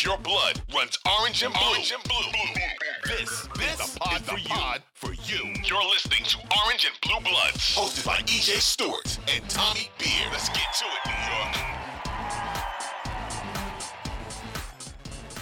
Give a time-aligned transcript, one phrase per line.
[0.00, 2.32] If your blood runs orange and blue, orange and blue,
[3.04, 4.48] this, this is the pod, for, you.
[4.48, 5.52] pod for you.
[5.62, 10.26] You're listening to Orange and Blue Bloods, hosted by EJ Stewart and Tommy Beer.
[10.32, 11.54] Let's get to it, New York.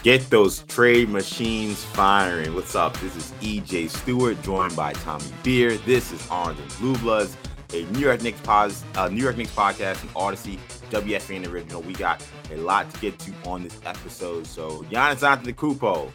[0.02, 2.52] Get those trade machines firing.
[2.52, 2.98] What's up?
[2.98, 5.76] This is EJ Stewart, joined by Tommy Beer.
[5.76, 7.36] This is Orange and Blue Bloods,
[7.72, 10.58] a New York Knicks, pos- uh, New York Knicks podcast and Audacy
[10.90, 11.82] WFAN original.
[11.82, 14.46] We got a lot to get to on this episode.
[14.46, 16.10] So Giannis Antetokounmpo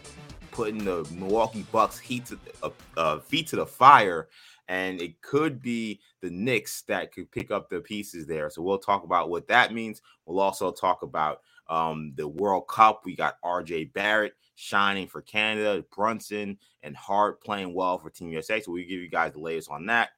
[0.52, 4.30] putting the Milwaukee Bucks heat to, uh, uh, feet to the fire,
[4.68, 8.50] and it could be the Knicks that could pick up the pieces there.
[8.50, 10.02] So we'll talk about what that means.
[10.26, 13.02] We'll also talk about um, the World Cup.
[13.06, 18.62] We got RJ Barrett shining for Canada, Brunson and Hart playing well for Team USA.
[18.62, 20.10] So we give you guys the latest on that.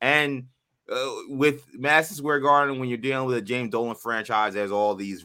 [0.00, 0.48] And
[0.90, 4.94] uh, with Madison Square Garden, when you're dealing with a James Dolan franchise, there's all
[4.94, 5.24] these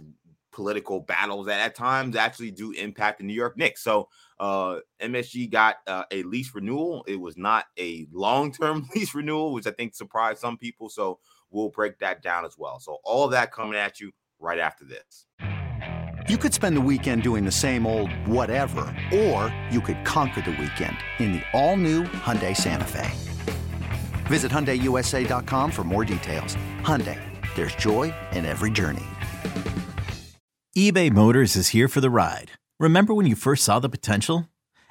[0.52, 3.82] political battles that at times actually do impact the New York Knicks.
[3.82, 4.10] So
[4.40, 7.04] uh, MSG got uh, a lease renewal.
[7.08, 10.90] It was not a long-term lease renewal, which I think surprised some people.
[10.90, 12.80] So we'll break that down as well.
[12.80, 15.28] So all of that coming at you right after this.
[16.28, 20.52] You could spend the weekend doing the same old whatever, or you could conquer the
[20.52, 23.29] weekend in the all-new Hyundai Santa Fe.
[24.30, 26.56] Visit HyundaiUSA.com for more details.
[26.82, 27.20] Hyundai,
[27.56, 29.06] there's joy in every journey.
[30.78, 32.52] eBay Motors is here for the ride.
[32.80, 34.48] Remember when you first saw the potential?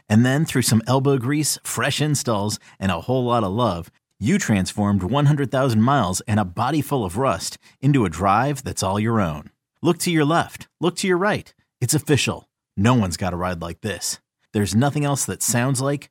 [0.08, 4.38] And then through some elbow grease, fresh installs, and a whole lot of love, you
[4.38, 9.20] transformed 100,000 miles and a body full of rust into a drive that's all your
[9.20, 9.50] own.
[9.80, 11.54] Look to your left, look to your right.
[11.80, 12.48] It's official.
[12.76, 14.18] No one's got a ride like this.
[14.52, 16.10] There's nothing else that sounds like,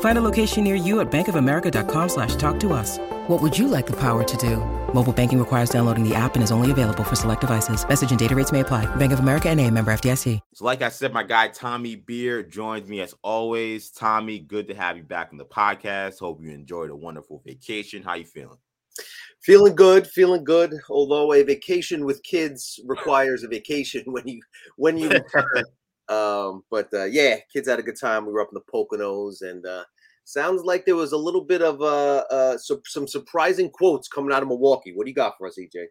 [0.00, 2.98] Find a location near you at bankofamerica.com slash talk to us.
[3.28, 4.56] What would you like the power to do?
[4.94, 7.86] Mobile banking requires downloading the app and is only available for select devices.
[7.86, 8.86] Message and data rates may apply.
[8.96, 10.40] Bank of America and a member FDIC.
[10.54, 13.90] So, like I said, my guy Tommy Beer joins me as always.
[13.90, 16.20] Tommy, good to have you back on the podcast.
[16.20, 18.02] Hope you enjoyed a wonderful vacation.
[18.02, 18.58] How you feeling?
[19.42, 20.72] Feeling good, feeling good.
[20.88, 24.40] Although a vacation with kids requires a vacation when you
[24.76, 25.64] when you return.
[26.08, 28.26] um, but uh, yeah, kids had a good time.
[28.26, 29.84] We were up in the Poconos, and uh,
[30.24, 34.32] sounds like there was a little bit of uh, uh, so, some surprising quotes coming
[34.32, 34.92] out of Milwaukee.
[34.94, 35.86] What do you got for us, EJ?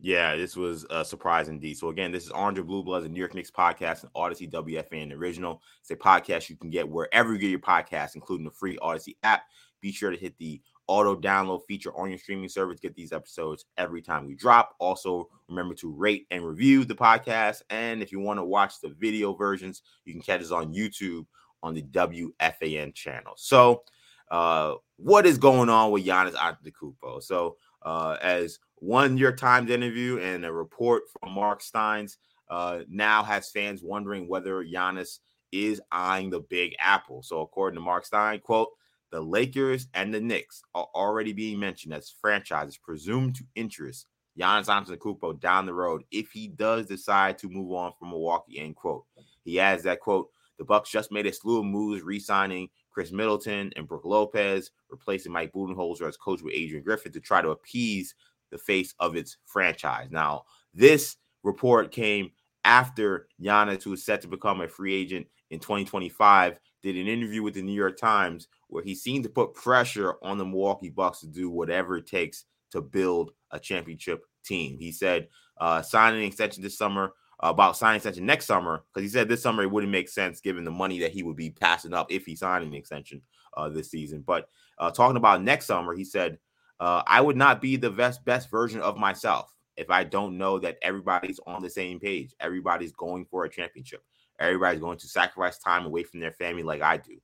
[0.00, 1.78] Yeah, this was a surprise indeed.
[1.78, 4.50] So again, this is Orange and Blue Bloods, a New York Knicks podcast, and Audacy
[4.50, 5.62] WFAN original.
[5.80, 9.16] It's a podcast you can get wherever you get your podcast, including the free Audacy
[9.22, 9.44] app.
[9.80, 12.80] Be sure to hit the auto download feature on your streaming service.
[12.80, 14.74] Get these episodes every time we drop.
[14.78, 17.62] Also, remember to rate and review the podcast.
[17.70, 21.26] And if you want to watch the video versions, you can catch us on YouTube
[21.62, 23.32] on the WFAN channel.
[23.36, 23.82] So,
[24.30, 27.22] uh, what is going on with Giannis Antetokounmpo?
[27.22, 32.18] So, uh, as one New York Times interview and a report from Mark Steins
[32.50, 35.20] uh, now has fans wondering whether Giannis
[35.52, 37.22] is eyeing the Big Apple.
[37.22, 38.68] So, according to Mark Stein, quote,
[39.14, 44.66] the Lakers and the Knicks are already being mentioned as franchises presumed to interest Giannis
[44.66, 48.58] Antetokounmpo down the road if he does decide to move on from Milwaukee.
[48.58, 49.04] End quote.
[49.44, 53.70] He adds that quote: The Bucks just made a slew of moves, re-signing Khris Middleton
[53.76, 58.16] and Brook Lopez, replacing Mike Budenholzer as coach with Adrian Griffin to try to appease
[58.50, 60.08] the face of its franchise.
[60.10, 60.42] Now,
[60.74, 62.32] this report came
[62.64, 67.42] after Giannis, who is set to become a free agent in 2025 did an interview
[67.42, 71.20] with the New York Times where he seemed to put pressure on the Milwaukee Bucks
[71.20, 72.42] to do whatever it takes
[72.72, 74.76] to build a championship team.
[74.80, 75.28] He said
[75.60, 79.40] uh, signing an extension this summer about signing extension next summer because he said this
[79.40, 82.26] summer it wouldn't make sense given the money that he would be passing up if
[82.26, 83.22] he signed an extension
[83.56, 84.24] uh, this season.
[84.26, 84.48] But
[84.78, 86.38] uh, talking about next summer, he said,
[86.80, 90.58] uh, "I would not be the best best version of myself if I don't know
[90.58, 92.34] that everybody's on the same page.
[92.40, 94.02] Everybody's going for a championship.
[94.40, 97.20] Everybody's going to sacrifice time away from their family like I do.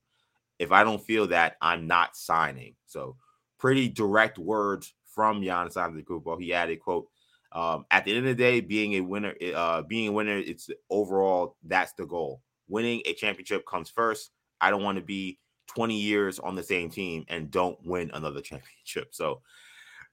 [0.60, 3.16] If I don't feel that, I'm not signing." So,
[3.58, 6.40] pretty direct words from Giannis Antetokounmpo.
[6.40, 7.08] He added, "quote."
[7.52, 10.70] Um, at the end of the day, being a winner, uh, being a winner, it's
[10.88, 12.42] overall that's the goal.
[12.68, 14.30] Winning a championship comes first.
[14.60, 15.40] I don't want to be
[15.74, 19.08] 20 years on the same team and don't win another championship.
[19.14, 19.40] So,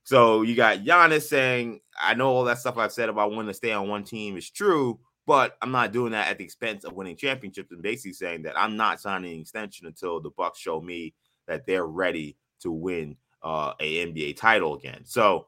[0.04, 3.54] so you got Giannis saying, I know all that stuff I've said about wanting to
[3.54, 6.94] stay on one team is true, but I'm not doing that at the expense of
[6.94, 10.80] winning championships and basically saying that I'm not signing an extension until the Bucks show
[10.82, 11.14] me
[11.48, 15.02] that they're ready to win uh, a NBA title again.
[15.04, 15.48] So,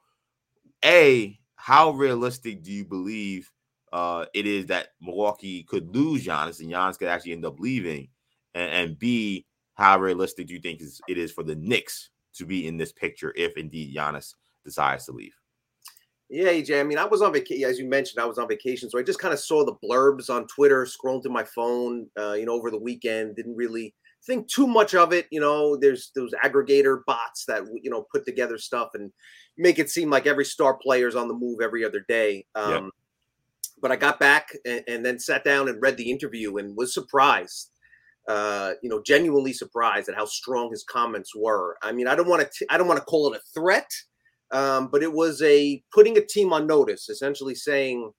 [0.84, 3.50] A, how realistic do you believe
[3.94, 8.10] uh, it is that Milwaukee could lose Giannis and Giannis could actually end up leaving?
[8.54, 12.68] And, and B, how realistic do you think it is for the Knicks to be
[12.68, 14.36] in this picture if indeed Giannis
[14.66, 15.39] decides to leave?
[16.30, 16.80] Yeah, EJ.
[16.80, 18.90] I mean, I was on vacation, as you mentioned, I was on vacation.
[18.90, 22.34] So I just kind of saw the blurbs on Twitter, scrolled through my phone, uh,
[22.34, 23.36] you know, over the weekend.
[23.36, 23.96] Didn't really
[24.26, 25.28] think too much of it.
[25.32, 29.12] You know, there's those aggregator bots that, you know, put together stuff and
[29.58, 32.46] make it seem like every star player is on the move every other day.
[32.54, 32.84] Um, yep.
[33.82, 36.94] But I got back and, and, then sat down and read the interview and was
[36.94, 37.72] surprised
[38.30, 41.78] uh, you know, genuinely surprised at how strong his comments were.
[41.82, 43.92] I mean, I don't want to, I don't want to call it a threat,
[44.52, 48.12] um, but it was a putting a team on notice, essentially saying,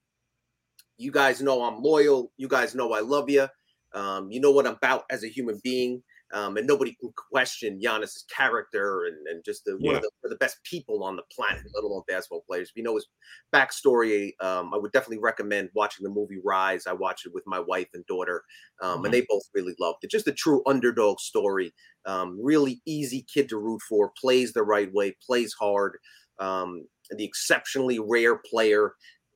[0.99, 2.33] "You guys know I'm loyal.
[2.37, 3.49] You guys know I love you.
[3.93, 7.81] Um, you know what I'm about as a human being um, and nobody can question
[7.83, 9.93] Giannis's character and, and just the, yeah.
[9.93, 12.69] one, of the, the, best people on the planet, let alone basketball players.
[12.69, 13.09] If you know his
[13.53, 16.87] backstory, um, I would definitely recommend watching the movie Rise.
[16.87, 18.45] I watched it with my wife and daughter,
[18.81, 19.07] um, mm-hmm.
[19.07, 20.11] and they both really loved it.
[20.11, 21.75] Just a true underdog story.
[22.07, 24.13] Um, really easy kid to root for.
[24.19, 25.17] Plays the right way.
[25.27, 25.99] Plays hard.
[26.41, 28.95] Um, the exceptionally rare player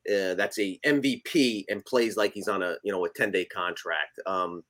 [0.08, 3.44] uh, that's a MVP and plays like he's on a you know a 10 day
[3.46, 4.20] contract.
[4.26, 4.62] Um,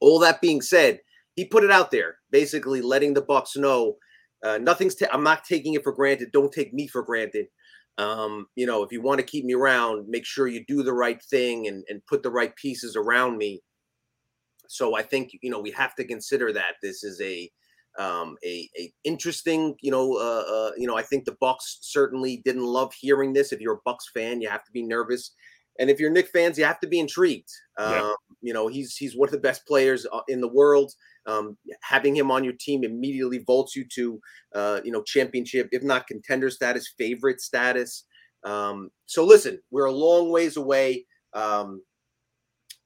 [0.00, 1.00] all that being said,
[1.36, 3.96] he put it out there, basically letting the Bucks know
[4.42, 4.96] uh, nothing's.
[5.02, 6.32] i I'm not taking it for granted.
[6.32, 7.46] Don't take me for granted.
[7.98, 10.92] Um, you know, if you want to keep me around, make sure you do the
[10.92, 13.62] right thing and and put the right pieces around me.
[14.68, 17.50] So I think you know we have to consider that this is a
[17.98, 22.42] um, a, a interesting, you know, uh, uh, you know, I think the Bucks certainly
[22.44, 23.52] didn't love hearing this.
[23.52, 25.34] If you're a Bucks fan, you have to be nervous,
[25.78, 27.50] and if you're Nick fans, you have to be intrigued.
[27.78, 28.12] Um, yeah.
[28.40, 30.92] You know, he's he's one of the best players uh, in the world.
[31.26, 34.20] Um, having him on your team immediately vaults you to,
[34.56, 38.06] uh, you know, championship, if not contender status, favorite status.
[38.44, 41.06] Um, so listen, we're a long ways away.
[41.32, 41.82] Um,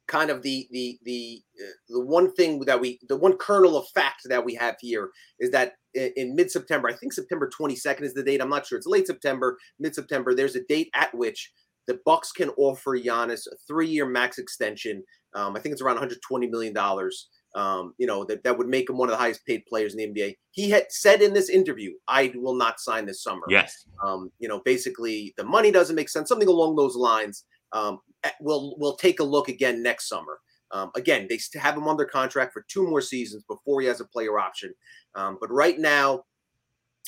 [0.08, 3.88] kind of the the the uh, the one thing that we the one kernel of
[3.88, 5.10] fact that we have here
[5.40, 8.40] is that in, in mid September, I think September 22nd is the date.
[8.40, 8.78] I'm not sure.
[8.78, 10.34] It's late September, mid September.
[10.34, 11.52] There's a date at which
[11.86, 15.04] the Bucks can offer Giannis a three-year max extension.
[15.34, 18.88] Um, I think it's around 120 million dollars um, you know, that, that would make
[18.88, 20.36] him one of the highest paid players in the NBA.
[20.50, 23.44] He had said in this interview, I will not sign this summer.
[23.48, 23.86] Yes.
[24.04, 27.44] Um, you know, basically the money doesn't make sense, something along those lines.
[27.72, 30.38] Um, eh, we'll, we'll take a look again next summer.
[30.72, 34.04] Um, again, they have him under contract for two more seasons before he has a
[34.04, 34.74] player option.
[35.14, 36.24] Um, but right now,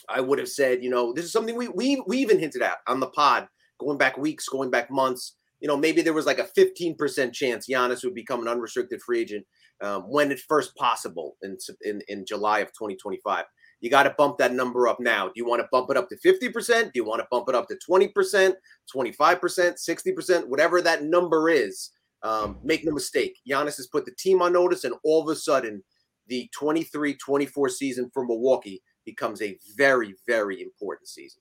[0.09, 2.79] I would have said, you know, this is something we, we, we even hinted at
[2.87, 3.49] on the pod
[3.79, 5.37] going back weeks, going back months.
[5.61, 9.21] You know, maybe there was like a 15% chance Giannis would become an unrestricted free
[9.21, 9.45] agent
[9.83, 13.45] um, when it's first possible in, in, in July of 2025.
[13.81, 15.27] You got to bump that number up now.
[15.27, 16.85] Do you want to bump it up to 50%?
[16.85, 18.55] Do you want to bump it up to 20%,
[18.95, 21.91] 25%, 60%, whatever that number is?
[22.23, 23.39] Um, make no mistake.
[23.49, 25.83] Giannis has put the team on notice, and all of a sudden,
[26.27, 31.41] the 23 24 season for Milwaukee becomes a very, very important season.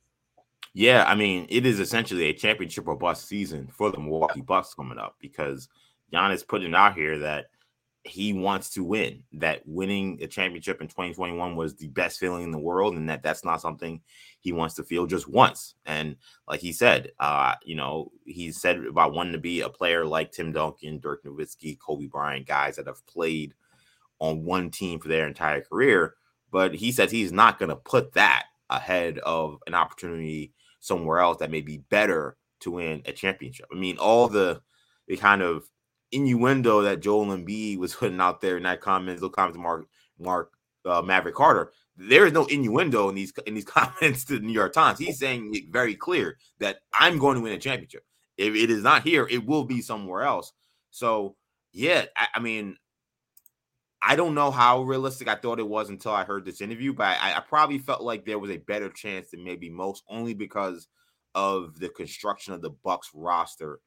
[0.74, 4.76] Yeah, I mean, it is essentially a championship or bust season for the Milwaukee Bucks
[4.76, 5.68] coming up because
[6.14, 7.48] Giannis putting out here that
[8.08, 9.24] he wants to win.
[9.34, 13.24] That winning a championship in 2021 was the best feeling in the world, and that
[13.24, 14.02] that's not something
[14.40, 15.76] he wants to feel just once.
[15.86, 16.16] And
[16.48, 20.32] like he said, uh, you know, he said about wanting to be a player like
[20.32, 23.54] Tim Duncan, Dirk Nowitzki, Kobe Bryant, guys that have played
[24.20, 26.16] on one team for their entire career.
[26.52, 31.38] But he says he's not going to put that ahead of an opportunity somewhere else
[31.38, 33.68] that may be better to win a championship.
[33.72, 34.62] I mean, all the
[35.08, 35.70] the kind of
[36.12, 39.88] innuendo that Joel Embiid was putting out there in that comments, those comments, Mark
[40.20, 40.52] Mark
[40.86, 41.72] uh, Maverick Carter.
[41.96, 45.00] There is no innuendo in these in these comments to the New York Times.
[45.00, 48.04] He's saying it very clear that I'm going to win a championship.
[48.38, 50.54] If it is not here, it will be somewhere else.
[50.92, 51.36] So
[51.74, 52.78] yeah, I, I mean,
[54.02, 57.18] I don't know how realistic I thought it was until I heard this interview, but
[57.20, 60.88] I, I, probably felt like there was a better chance than maybe most, only because
[61.36, 63.80] of the construction of the Bucks roster.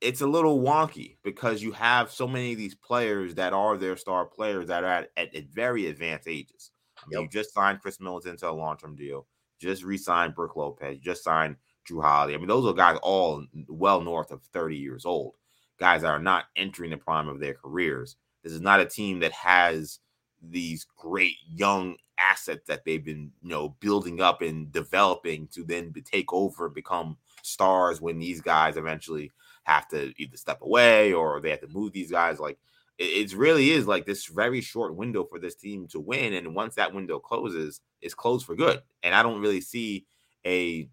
[0.00, 3.96] It's a little wonky because you have so many of these players that are their
[3.96, 6.70] star players that are at, at, at very advanced ages.
[6.98, 7.22] I mean, yep.
[7.22, 9.26] You just signed Khris Middleton to a long term deal,
[9.58, 11.56] just re signed Brook Lopez, just signed
[11.88, 12.34] Jrue Holiday.
[12.34, 15.34] I mean, those are guys all well north of 30 years old,
[15.78, 18.16] guys that are not entering the prime of their careers.
[18.42, 19.98] This is not a team that has
[20.42, 25.92] these great young assets that they've been, you know, building up and developing to then
[26.04, 29.30] take over and become stars when these guys eventually
[29.64, 32.38] have to either step away or they have to move these guys.
[32.38, 32.58] Like
[32.98, 36.34] it, it really is like this very short window for this team to win.
[36.34, 38.82] And once that window closes, it's closed for good.
[39.02, 40.06] And I don't really see
[40.46, 40.88] a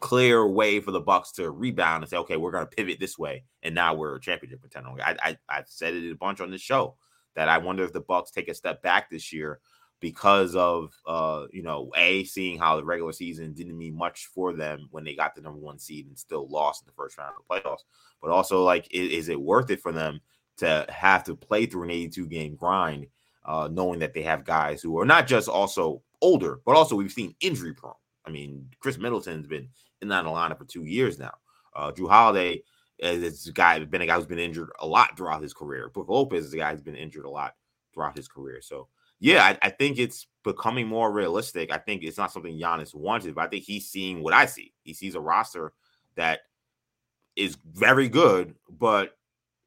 [0.00, 3.18] clear way for the Bucks to rebound and say, okay, we're going to pivot this
[3.18, 4.90] way, and now we're a championship contender.
[5.02, 6.96] I, I I've said it a bunch on this show
[7.34, 9.60] that I wonder if the Bucks take a step back this year
[10.00, 14.52] because of uh you know a seeing how the regular season didn't mean much for
[14.52, 17.32] them when they got the number one seed and still lost in the first round
[17.36, 17.84] of the playoffs,
[18.20, 20.20] but also like is, is it worth it for them
[20.58, 23.06] to have to play through an 82 game grind,
[23.44, 27.12] uh, knowing that they have guys who are not just also older, but also we've
[27.12, 27.92] seen injury prone.
[28.24, 29.68] I mean, Khris Middleton's been
[30.02, 31.34] in that lineup for two years now.
[31.74, 32.62] Uh, Jrue Holiday
[32.98, 35.90] is a guy been a guy who's been injured a lot throughout his career.
[35.90, 37.54] Brook Lopez is a guy who's been injured a lot
[37.92, 38.60] throughout his career.
[38.62, 38.88] So
[39.20, 41.72] yeah, I, I, think it's becoming more realistic.
[41.72, 44.72] I think it's not something Giannis wanted, but I think he's seeing what I see.
[44.82, 45.72] He sees a roster
[46.16, 46.40] that
[47.34, 49.16] is very good, but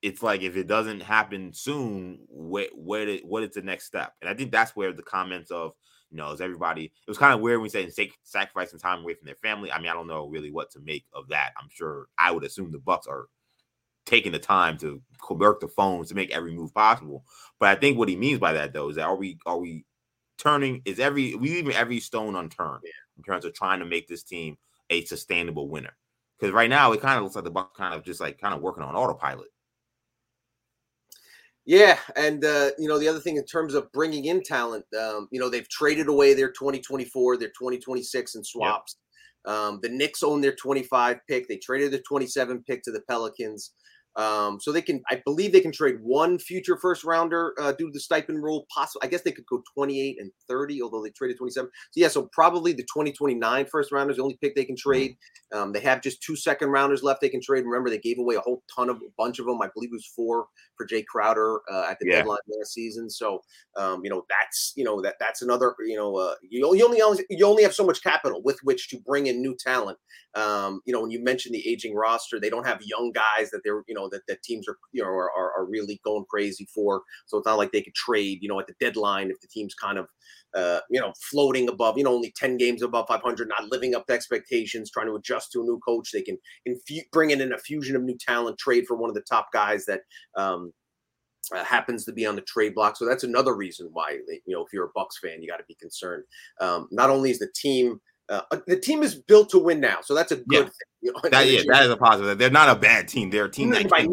[0.02, 4.14] it's like if it doesn't happen soon, what what what is the next step?
[4.22, 5.74] And I think that's where the comments of
[6.12, 6.86] you know, is everybody?
[6.86, 7.92] It was kind of weird when we said
[8.24, 9.72] sacrificing time away from their family.
[9.72, 11.52] I mean, I don't know really what to make of that.
[11.58, 13.28] I'm sure I would assume the Bucks are
[14.06, 17.24] taking the time to work the phones to make every move possible.
[17.60, 19.86] But I think what he means by that though is that are we are we
[20.38, 22.92] turning is every we leaving every stone unturned yeah.
[23.18, 24.58] in terms of trying to make this team
[24.90, 25.96] a sustainable winner.
[26.40, 28.56] Because right now it kind of looks like the Bucks kind of just like kind
[28.56, 29.50] of working on autopilot.
[31.66, 35.28] Yeah, and uh, you know the other thing in terms of bringing in talent, um,
[35.32, 38.96] you know they've traded away their 2024, their 2026 and swaps.
[39.46, 39.54] Yep.
[39.54, 41.48] Um, the Knicks own their 25 pick.
[41.48, 43.74] They traded the 27 pick to the Pelicans.
[44.20, 47.90] Um, so they can, I believe, they can trade one future first rounder uh, due
[47.90, 48.66] to the Stepien rule.
[48.70, 51.70] Possible, I guess they could go 28 and 30, although they traded 27.
[51.70, 54.90] So yeah, so probably the 2029 first rounders, the only pick they can mm-hmm.
[54.90, 55.18] trade.
[55.54, 57.64] Um, they have just two second rounders left they can trade.
[57.64, 59.62] Remember, they gave away a whole ton of a bunch of them.
[59.62, 62.18] I believe it was four for Jae Crowder uh, at the yeah.
[62.18, 63.10] deadline last season.
[63.10, 63.42] So
[63.78, 67.24] um, you know that's you know that that's another you know uh, you, you only
[67.30, 69.98] you only have so much capital with which to bring in new talent.
[70.36, 73.62] Um, you know when you mentioned the aging roster, they don't have young guys that
[73.64, 77.02] they're you know that, that teams are you know are, are, really going crazy for.
[77.26, 79.74] So it's not like they could trade, you know, at the deadline if the team's
[79.74, 80.08] kind of
[80.56, 84.06] uh, you know floating above, you know, only ten games above 500, not living up
[84.06, 86.12] to expectations, trying to adjust to a new coach.
[86.12, 89.26] They can infu- bring in an infusion of new talent, trade for one of the
[89.30, 90.02] top guys that.
[90.36, 90.74] Um,
[91.56, 94.64] uh, happens to be on the trade block, so that's another reason why you know
[94.64, 96.24] if you're a Bucks fan, you got to be concerned.
[96.62, 100.14] Um, not only is the team uh, the team is built to win now, so
[100.14, 100.62] that's a good yeah.
[100.64, 100.72] thing.
[101.02, 102.38] You know, that, yeah, that is a positive.
[102.38, 103.30] They're not a bad team.
[103.30, 104.06] They're a team that by,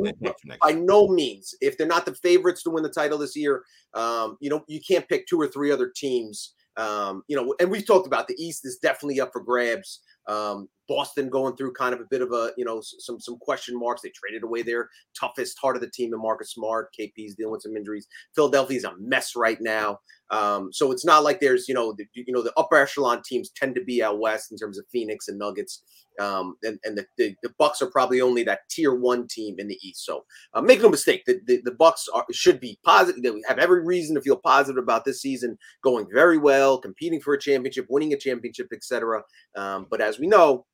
[0.62, 1.54] by no means.
[1.61, 3.62] If they're not the favorites to win the title this year,
[3.94, 6.54] um, you know you can't pick two or three other teams.
[6.78, 10.00] Um, you know, and we've talked about the East is definitely up for grabs.
[10.28, 13.78] Um, Boston going through kind of a bit of a, you know, some some question
[13.78, 14.02] marks.
[14.02, 16.95] They traded away their toughest heart of the team in Marcus Smart.
[16.99, 18.06] KP's dealing with some injuries.
[18.35, 19.99] Philadelphia's a mess right now.
[20.30, 23.50] Um, so it's not like there's, you know, the, you know, the upper echelon teams
[23.50, 25.83] tend to be out west in terms of Phoenix and Nuggets.
[26.18, 29.68] Um, and and the, the, the Bucks are probably only that tier one team in
[29.68, 30.04] the East.
[30.04, 33.23] So uh, make no mistake, the, the, the Bucks are, should be positive.
[33.23, 37.35] They have every reason to feel positive about this season, going very well, competing for
[37.35, 39.23] a championship, winning a championship, etc.
[39.56, 40.66] Um, but as we know,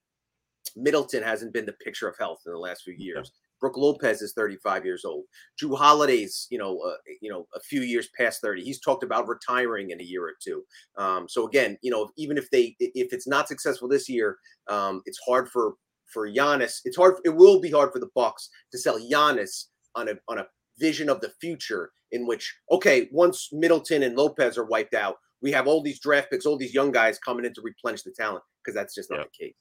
[0.77, 3.33] Middleton hasn't been the picture of health in the last few years.
[3.61, 5.25] Brook Lopez is 35 years old.
[5.61, 8.65] Jrue Holiday's, you know, uh, you know, a few years past 30.
[8.65, 10.65] He's talked about retiring in a year or two.
[10.99, 15.01] Um, so again, you know, even if they if it's not successful this year, um,
[15.07, 15.75] it's hard for
[16.07, 16.81] for Giannis.
[16.85, 17.15] It's hard.
[17.25, 20.47] It will be hard for the Bucks to sell Giannis on a on a
[20.81, 25.51] vision of the future in which okay, once Middleton and Lopez are wiped out, we
[25.53, 28.45] have all these draft picks, all these young guys coming in to replenish the talent
[28.63, 29.55] because that's just not the case.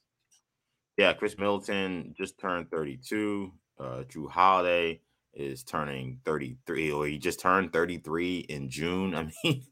[0.97, 3.51] Yeah, Khris Middleton just turned 32.
[3.79, 5.01] Uh, Jrue Holiday
[5.33, 9.15] is turning 33, or he just turned 33 in June.
[9.15, 9.63] I mean,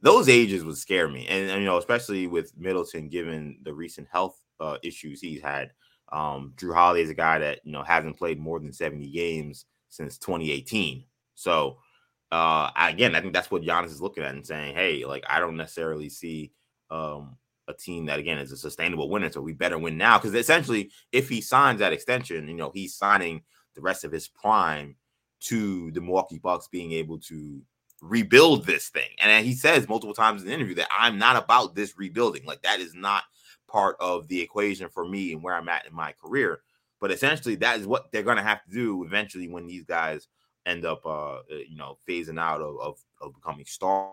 [0.00, 4.08] those ages would scare me, and, and you know, especially with Middleton, given the recent
[4.10, 5.70] health uh, issues he's had.
[6.12, 9.66] Um, Jrue Holiday is a guy that you know hasn't played more than 70 games
[9.88, 11.04] since 2018.
[11.34, 11.78] So
[12.32, 15.38] uh, again, I think that's what Giannis is looking at and saying, "Hey, like I
[15.38, 16.50] don't necessarily see
[16.90, 17.36] um,
[17.68, 20.90] a team that again is a sustainable winner, so we better win now." Because essentially,
[21.12, 23.42] if he signs that extension, you know, he's signing
[23.74, 24.96] the rest of his prime
[25.40, 27.60] to the Milwaukee Bucks being able to
[28.00, 29.10] rebuild this thing.
[29.18, 32.46] And he says multiple times in the interview that I'm not about this rebuilding.
[32.46, 33.24] Like that is not
[33.68, 36.60] part of the equation for me and where I'm at in my career.
[36.98, 40.28] But essentially, that is what they're going to have to do eventually when these guys
[40.66, 44.10] end up, uh, uh, you know, phasing out of, of, of becoming star,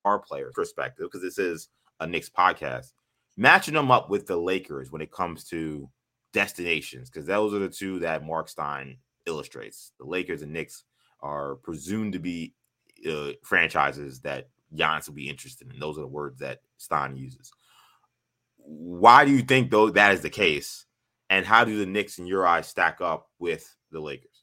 [0.00, 1.68] star perspective, because this is
[2.00, 2.92] a Knicks podcast,
[3.36, 5.88] matching them up with the Lakers when it comes to
[6.32, 9.92] destinations, because those are the two that Mark Stein illustrates.
[9.98, 10.84] The Lakers and Knicks
[11.20, 12.54] are presumed to be
[13.08, 15.78] uh, franchises that Giannis will be interested in.
[15.78, 17.50] Those are the words that Stein uses.
[18.56, 20.86] Why do you think though that is the case?
[21.30, 24.33] And how do the Knicks in your eyes stack up with the Lakers?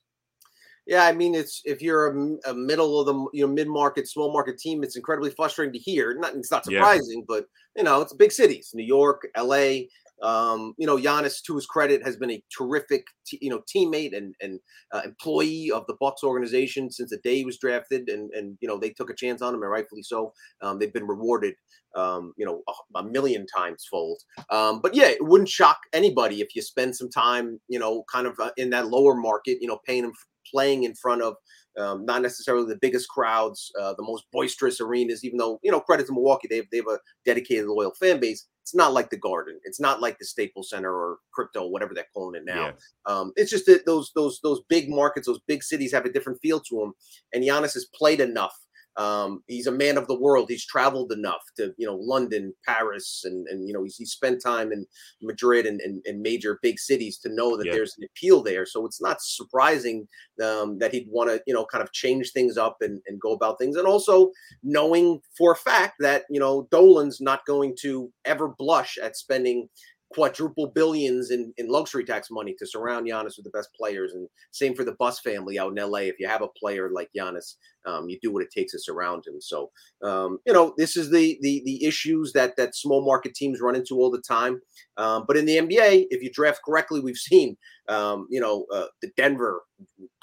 [0.92, 4.10] Yeah, I mean, it's if you're a, a middle of the you know mid market,
[4.10, 6.14] small market team, it's incredibly frustrating to hear.
[6.14, 7.26] Not it's not surprising, yeah.
[7.30, 7.46] but
[7.78, 9.88] you know, it's big cities, New York, L.A.
[10.22, 14.16] Um, you know, Giannis, to his credit, has been a terrific, t- you know, teammate
[14.18, 14.60] and and
[14.92, 18.68] uh, employee of the Bucks organization since the day he was drafted, and and you
[18.68, 20.34] know they took a chance on him, and rightfully so.
[20.62, 21.56] Um, they've been rewarded,
[21.96, 24.20] um, you know, a, a, million times fold.
[24.50, 28.28] Um, but yeah, it wouldn't shock anybody if you spend some time, you know, kind
[28.28, 30.14] of uh, in that lower market, you know, paying him
[30.52, 31.36] playing in front of
[31.78, 35.80] um, not necessarily the biggest crowds, uh, the most boisterous arenas, even though, you know,
[35.80, 38.48] credit to Milwaukee, they have, they have a dedicated, loyal fan base.
[38.62, 39.60] It's not like the Garden.
[39.64, 42.68] It's not like the Staples Center or Crypto, whatever they're calling it now.
[43.06, 46.40] Um, it's just that those those those big markets, those big cities have a different
[46.42, 46.94] feel to them.
[47.34, 48.56] And Giannis has played enough
[48.98, 50.48] um, he's a man of the world.
[50.50, 54.42] He's traveled enough to, you know, London, Paris, and and you know, he's, he's spent
[54.42, 54.86] time in
[55.22, 58.66] Madrid and, and, and major big cities to know that there's an appeal there.
[58.66, 60.08] So it's not surprising
[60.44, 63.32] um, that he'd want to, you know, kind of change things up and, and go
[63.32, 63.78] about things.
[63.78, 64.32] And also
[64.64, 69.70] knowing for a fact that, you know, Dolan's not going to ever blush at spending
[70.14, 74.14] quadruple billions in, in luxury tax money to surround Giannis with the best players.
[74.14, 76.00] And same for the Buss family out in LA.
[76.00, 79.26] If you have a player like Giannis, um, you do what it takes to surround
[79.26, 79.42] him.
[79.42, 79.72] So,
[80.04, 83.76] um, you know, this is the, the the issues that that small market teams run
[83.76, 84.62] into all the time.
[84.98, 87.58] Um, but in the NBA, if you draft correctly, we've seen,
[87.92, 89.64] um, you know, uh, the Denver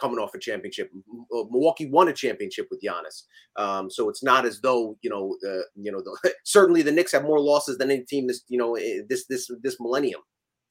[0.01, 0.91] coming off a championship.
[1.33, 3.25] Uh, Milwaukee won a championship with Giannis.
[3.57, 7.13] Um, so it's not as though you know, uh, you know, the, certainly the Knicks
[7.13, 10.23] have more losses than any team this you know eh, this this this millennium.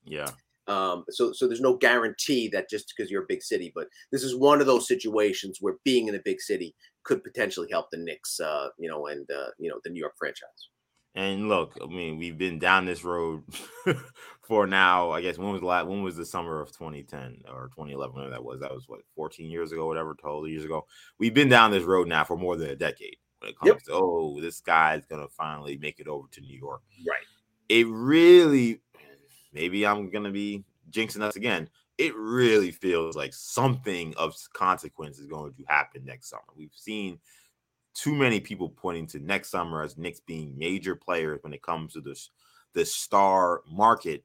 [0.03, 0.29] Yeah.
[0.67, 4.23] Um, so so there's no guarantee that just because you're a big city, but this
[4.23, 7.97] is one of those situations where being in a big city could potentially help the
[7.97, 10.69] Knicks, uh, you know, and uh, you know the New York franchise.
[11.17, 13.43] And look, I mean, we've been down this road
[14.43, 15.09] for now.
[15.09, 18.13] I guess when was the last, when was the summer of 2010 or 2011?
[18.13, 18.59] Whatever that was.
[18.59, 20.85] That was what 14 years ago, whatever, 12 years ago.
[21.17, 23.17] We've been down this road now for more than a decade.
[23.39, 23.83] When it comes yep.
[23.85, 26.83] to oh, this guy's gonna finally make it over to New York.
[27.07, 27.25] Right.
[27.67, 28.81] It really,
[29.51, 31.67] maybe I'm gonna be jinxing us again.
[31.97, 36.43] It really feels like something of consequence is going to happen next summer.
[36.55, 37.17] We've seen
[37.97, 41.93] too many people pointing to next summer as Knicks being major players when it comes
[41.93, 42.29] to this
[42.73, 44.23] the star market.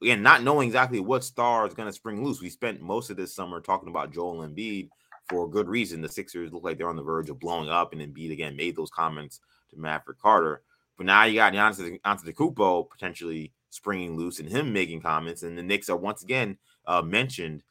[0.00, 2.40] Again, not knowing exactly what star is going to spring loose.
[2.40, 4.88] We spent most of this summer talking about Joel Embiid
[5.28, 6.00] for good reason.
[6.00, 8.76] The Sixers look like they're on the verge of blowing up, and Embiid again made
[8.76, 10.62] those comments to Maverick Carter.
[10.96, 15.62] But now you got Giannis Antetokounmpo potentially springing loose and him making comments, and the
[15.62, 17.62] Knicks are once again uh, mentioned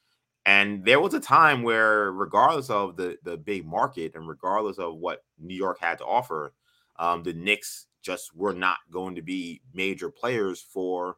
[0.45, 4.95] and there was a time where, regardless of the the big market and regardless of
[4.95, 6.54] what New York had to offer,
[6.97, 11.17] um, the Knicks just were not going to be major players for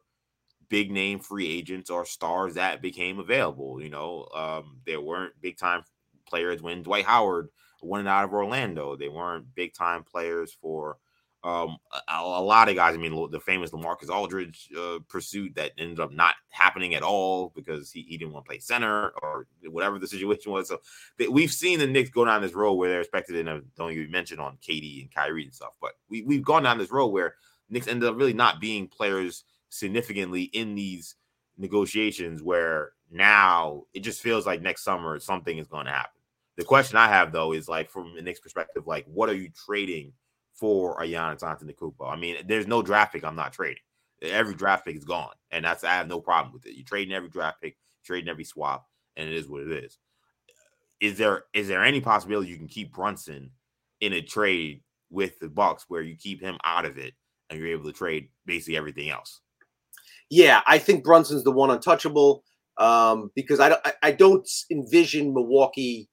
[0.68, 3.80] big name free agents or stars that became available.
[3.80, 5.84] You know, um, there weren't big time
[6.26, 7.48] players when Dwight Howard
[7.82, 8.96] went out of Orlando.
[8.96, 10.98] They weren't big time players for
[11.44, 12.94] um, a, a, lot of guys.
[12.94, 17.52] I mean, the famous LaMarcus Aldridge uh, pursuit that ended up not happening at all
[17.54, 20.68] because he, he didn't want to play center or whatever the situation was.
[20.68, 20.80] So
[21.18, 24.10] they, we've seen the Knicks go down this road where they're expected, and don't even
[24.10, 25.74] mention on KD and Kyrie and stuff.
[25.82, 27.34] But we we've gone down this road where
[27.68, 31.14] Knicks ended up really not being players significantly in these
[31.58, 32.42] negotiations.
[32.42, 36.22] Where now it just feels like next summer something is going to happen.
[36.56, 39.50] The question I have though is like from the Knicks perspective, like what are you
[39.66, 40.14] trading?
[40.54, 42.10] For a Giannis Antetokounmpo.
[42.10, 43.82] I mean, there's no draft pick I'm not trading.
[44.22, 46.74] Every draft pick is gone, and that's I have no problem with it.
[46.76, 48.86] You're trading every draft pick, trading every swap,
[49.16, 49.98] and it is what it is.
[51.00, 53.50] is there is there any possibility you can keep Brunson
[54.00, 57.14] in a trade with the Bucks where you keep him out of it
[57.50, 59.40] and you're able to trade basically everything else?
[60.30, 62.44] Yeah, I think Brunson's the one untouchable
[62.78, 66.08] um, because I don't I, don't envision Milwaukee.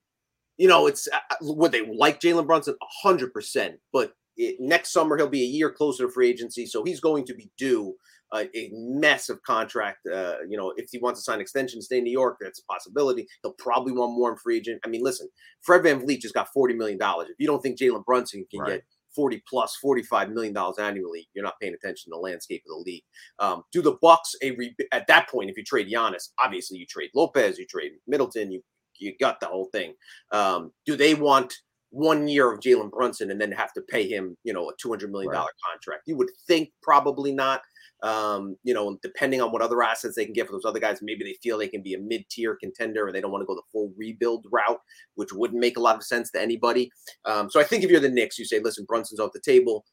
[0.57, 2.75] You know, it's uh, uh, would they like Jalen Brunson?
[3.01, 6.83] hundred percent, but it, next summer he'll be a year closer to free agency, so
[6.83, 7.95] he's going to be due
[8.31, 9.99] uh, a massive contract.
[10.07, 12.71] Uh, you know, if he wants to sign extension, stay in New York, that's a
[12.71, 13.27] possibility.
[13.43, 14.81] He'll probably want more in free agent.
[14.85, 15.27] I mean, listen,
[15.61, 16.97] Fred VanVleet just got $40 million.
[17.01, 18.69] If you don't think Jalen Brunson can right.
[18.73, 18.83] get
[19.15, 22.83] 40 plus 45 million dollars annually you're not paying attention to the landscape of the
[22.89, 23.03] league
[23.39, 26.85] um, do the bucks a re- at that point if you trade Giannis obviously you
[26.85, 28.61] trade Lopez you trade Middleton you
[28.99, 29.95] you got the whole thing
[30.31, 31.53] um, do they want
[31.91, 35.11] one year of Jalen Brunson and then have to pay him you know a 200
[35.11, 35.71] million dollar right.
[35.71, 37.61] contract you would think probably not
[38.03, 40.99] um, you know, depending on what other assets they can get for those other guys,
[41.01, 43.53] maybe they feel they can be a mid-tier contender and they don't want to go
[43.53, 44.79] the full rebuild route,
[45.15, 46.89] which wouldn't make a lot of sense to anybody.
[47.25, 49.85] Um, so I think if you're the Knicks, you say, listen, Brunson's off the table.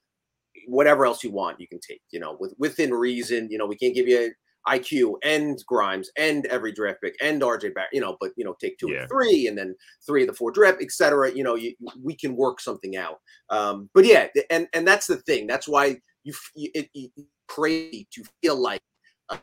[0.67, 2.01] Whatever else you want, you can take.
[2.11, 3.49] You know, with within reason.
[3.51, 4.33] You know, we can't give you
[4.67, 8.55] IQ and Grimes and every draft pick and RJ Barrett, you know, but you know,
[8.61, 9.01] take two yeah.
[9.01, 9.75] and three and then
[10.07, 11.33] three of the four draft, etc.
[11.33, 13.19] You know, you, we can work something out.
[13.51, 15.47] Um, but yeah, and and that's the thing.
[15.47, 17.11] That's why you, it, it,
[17.49, 18.83] crazy to feel like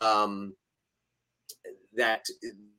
[0.02, 0.54] um,
[1.98, 2.26] that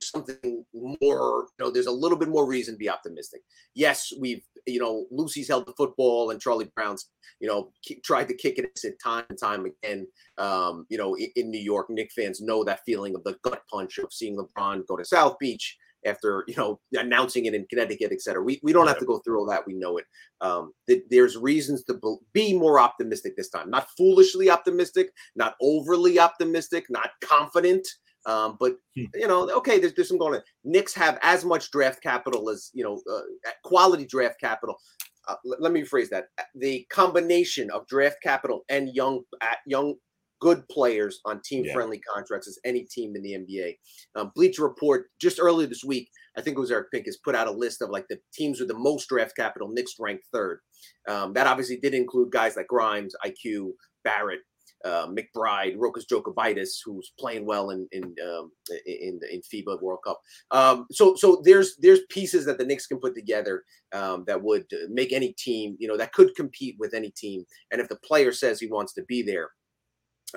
[0.01, 3.43] something more, you know, there's a little bit more reason to be optimistic.
[3.75, 7.09] Yes, we've, you know, Lucy's held the football and Charlie Brown's,
[7.41, 7.73] you know,
[8.05, 10.07] tried to kick it time and time again.
[10.39, 13.63] Um, you know, in, in New York, Nick fans know that feeling of the gut
[13.71, 18.13] punch of seeing LeBron go to South Beach after you know announcing it in Connecticut,
[18.13, 18.43] et cetera.
[18.43, 19.67] We, we don't have to go through all that.
[19.67, 20.05] We know it.
[20.41, 23.71] Um, th- there's reasons to be more optimistic this time.
[23.71, 27.87] Not foolishly optimistic, not overly optimistic, not confident.
[28.27, 29.05] Um, but hmm.
[29.15, 30.43] you know, okay, there's, there's some going on.
[30.65, 34.77] Knicks have as much draft capital as you know, uh, quality draft capital.
[35.29, 39.23] Uh, let me rephrase that: the combination of draft capital and young,
[39.67, 39.95] young
[40.41, 42.15] good players on team friendly yeah.
[42.15, 43.77] contracts as any team in the NBA.
[44.17, 47.47] Um, Bleacher Report just earlier this week, I think it was Eric Pincus, put out
[47.47, 49.69] a list of like the teams with the most draft capital.
[49.69, 50.61] Knicks ranked third.
[51.09, 53.73] Um, that obviously did include guys like Grimes, IQ,
[54.05, 54.41] Barrett,
[54.87, 58.53] uh, McBride, Rokas Jokubaitis, who's playing well in in um,
[58.87, 60.21] in, in FIBA World Cup.
[60.51, 64.67] Um, so so there's there's pieces that the Knicks can put together um, that would
[64.89, 67.45] make any team you know that could compete with any team.
[67.73, 69.51] And if the player says he wants to be there,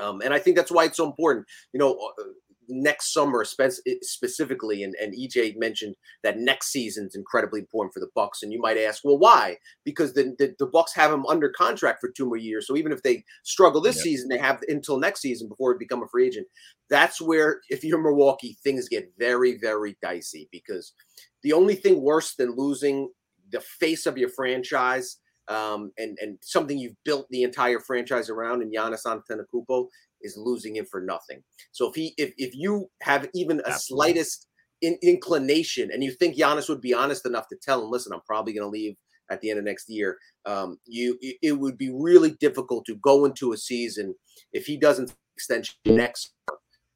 [0.01, 1.45] um, and I think that's why it's so important.
[1.73, 2.23] You know, uh,
[2.69, 8.09] next summer specifically, and, and EJ mentioned that next season is incredibly important for the
[8.15, 8.43] Bucks.
[8.43, 9.57] And you might ask, well, why?
[9.83, 12.67] Because the, the, the Bucks have him under contract for two more years.
[12.67, 14.03] So even if they struggle this yeah.
[14.03, 16.47] season, they have until next season before he become a free agent.
[16.89, 20.93] That's where, if you're Milwaukee, things get very, very dicey because
[21.43, 23.09] the only thing worse than losing
[23.51, 25.17] the face of your franchise–
[25.49, 29.87] um, and and something you've built the entire franchise around in Giannis Antetokounmpo
[30.21, 31.43] is losing him for nothing.
[31.71, 34.13] So if he if if you have even a Absolutely.
[34.13, 34.47] slightest
[34.81, 38.21] in, inclination and you think Giannis would be honest enough to tell him, listen, I'm
[38.25, 38.95] probably going to leave
[39.29, 43.25] at the end of next year, um, you it would be really difficult to go
[43.25, 44.15] into a season
[44.53, 46.33] if he doesn't extension next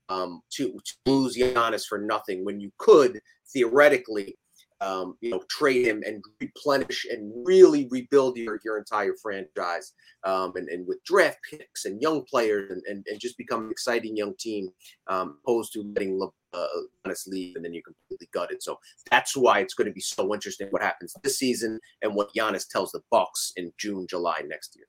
[0.10, 3.20] um, to, to lose Giannis for nothing when you could
[3.52, 4.36] theoretically
[4.84, 9.93] um, you know, trade him and replenish and really rebuild your, your entire franchise.
[10.26, 13.72] Um, and, and with draft picks and young players and, and, and just become an
[13.72, 14.69] exciting young team,
[15.08, 16.19] um, opposed to letting
[16.54, 16.67] uh,
[17.06, 18.62] Giannis leave and then you're completely gutted.
[18.62, 18.78] So
[19.10, 22.67] that's why it's going to be so interesting what happens this season and what Giannis
[22.67, 24.86] tells the Bucks in June, July next year.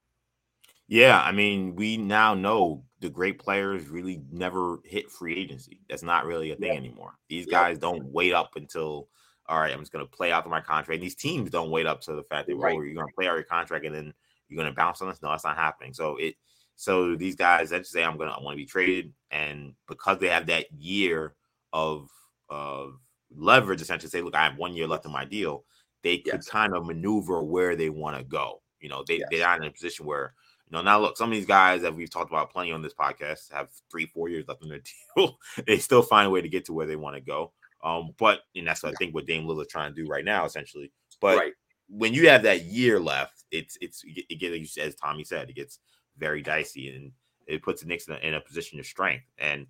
[0.86, 5.80] Yeah, I mean, we now know the great players really never hit free agency.
[5.88, 6.78] That's not really a thing yeah.
[6.78, 7.14] anymore.
[7.28, 7.60] These yeah.
[7.62, 9.08] guys don't wait up until–
[9.48, 10.96] all right, I'm just going to play out my contract.
[10.96, 12.76] And these teams don't wait up to the fact that right.
[12.76, 14.14] oh, you're going to play out your contract and then
[14.48, 15.20] you're going to bounce on us.
[15.22, 15.92] No, that's not happening.
[15.92, 16.36] So it,
[16.76, 20.18] so these guys that say I'm going to I want to be traded, and because
[20.18, 21.34] they have that year
[21.72, 22.08] of
[22.48, 22.98] of
[23.34, 25.64] leverage, essentially say, look, I have one year left in my deal.
[26.02, 26.48] They could yes.
[26.48, 28.60] kind of maneuver where they want to go.
[28.80, 29.28] You know, they yes.
[29.30, 30.34] they're not in a position where
[30.68, 32.94] you know, now look, some of these guys that we've talked about plenty on this
[32.94, 34.80] podcast have three, four years left in their
[35.16, 35.38] deal.
[35.66, 37.52] they still find a way to get to where they want to go.
[37.84, 40.46] Um, but and that's what I think what Dame Lillard trying to do right now,
[40.46, 40.90] essentially.
[41.20, 41.52] But right.
[41.88, 45.78] when you have that year left, it's it's it gets as Tommy said, it gets
[46.16, 47.12] very dicey and
[47.46, 49.26] it puts the Knicks in a, in a position of strength.
[49.38, 49.66] And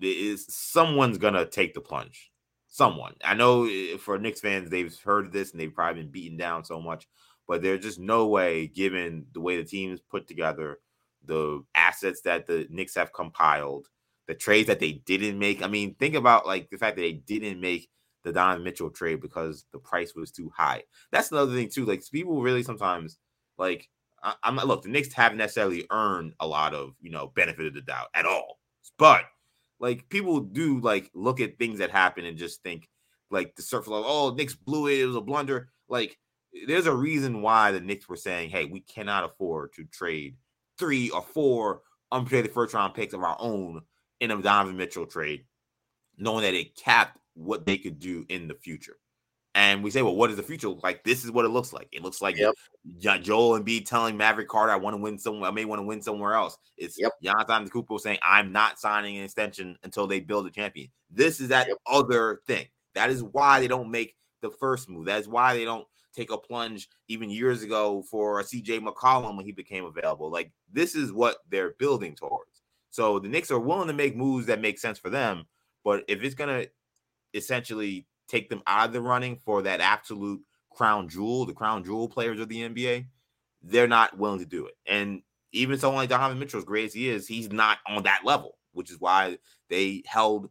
[0.00, 2.30] is someone's gonna take the plunge.
[2.66, 3.14] Someone.
[3.22, 6.64] I know eh, for Knicks fans, they've heard this and they've probably been beaten down
[6.64, 7.06] so much,
[7.46, 10.78] but there's just no way, given the way the team's put together,
[11.24, 13.88] the assets that the Knicks have compiled,
[14.26, 15.62] the trades that they didn't make.
[15.62, 17.88] I mean, think about like the fact that they didn't make
[18.22, 20.82] the Don Mitchell trade because the price was too high.
[21.12, 21.84] That's another thing too.
[21.84, 23.18] Like people really sometimes
[23.58, 23.88] like
[24.22, 24.82] I, am look.
[24.82, 28.26] The Knicks haven't necessarily earned a lot of you know benefit of the doubt at
[28.26, 28.58] all,
[28.98, 29.24] but
[29.78, 32.88] like people do like look at things that happen and just think
[33.30, 34.08] like the surface level.
[34.08, 35.00] Oh, Knicks blew it.
[35.00, 35.68] It was a blunder.
[35.88, 36.18] Like
[36.66, 40.36] there's a reason why the Knicks were saying, "Hey, we cannot afford to trade
[40.78, 43.82] three or four unprotected first round picks of our own
[44.24, 45.44] in a Donovan Mitchell trade,
[46.18, 48.96] knowing that it capped what they could do in the future."
[49.56, 51.04] And we say, well, what is the future look like?
[51.04, 51.86] This is what it looks like.
[51.92, 52.54] It looks like yep.
[53.22, 55.48] Joel Embiid telling Maverick Carter, I want to win somewhere.
[55.48, 56.58] I may want to win somewhere else.
[56.76, 57.12] It's yep.
[57.22, 60.88] Giannis Antetokounmpo saying, I'm not signing an extension until they build a champion.
[61.08, 61.76] This is that yep.
[61.86, 62.66] other thing.
[62.96, 65.06] That is why they don't make the first move.
[65.06, 69.46] That is why they don't take a plunge even years ago for CJ McCollum when
[69.46, 70.32] he became available.
[70.32, 72.53] Like this is what they're building towards.
[72.94, 75.46] So the Knicks are willing to make moves that make sense for them,
[75.82, 76.66] but if it's gonna
[77.34, 82.08] essentially take them out of the running for that absolute crown jewel, the crown jewel
[82.08, 83.06] players of the NBA,
[83.62, 84.74] they're not willing to do it.
[84.86, 88.20] And even someone like Donovan Mitchell, as great as he is, he's not on that
[88.24, 90.48] level, which is why they held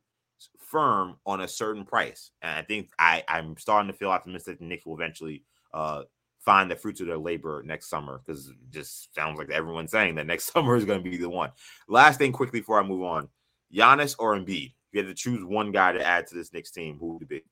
[0.60, 2.32] firm on a certain price.
[2.42, 6.04] And I think I, I'm starting to feel optimistic the Knicks will eventually uh,
[6.44, 10.28] find the fruits of their labor next summer because just sounds like everyone's saying that
[10.28, 11.52] next summer is going to be the one.
[11.88, 13.30] Last thing quickly before I move on
[13.74, 14.68] Giannis or Embiid?
[14.68, 17.24] If you had to choose one guy to add to this Knicks team, who would
[17.24, 17.44] it be?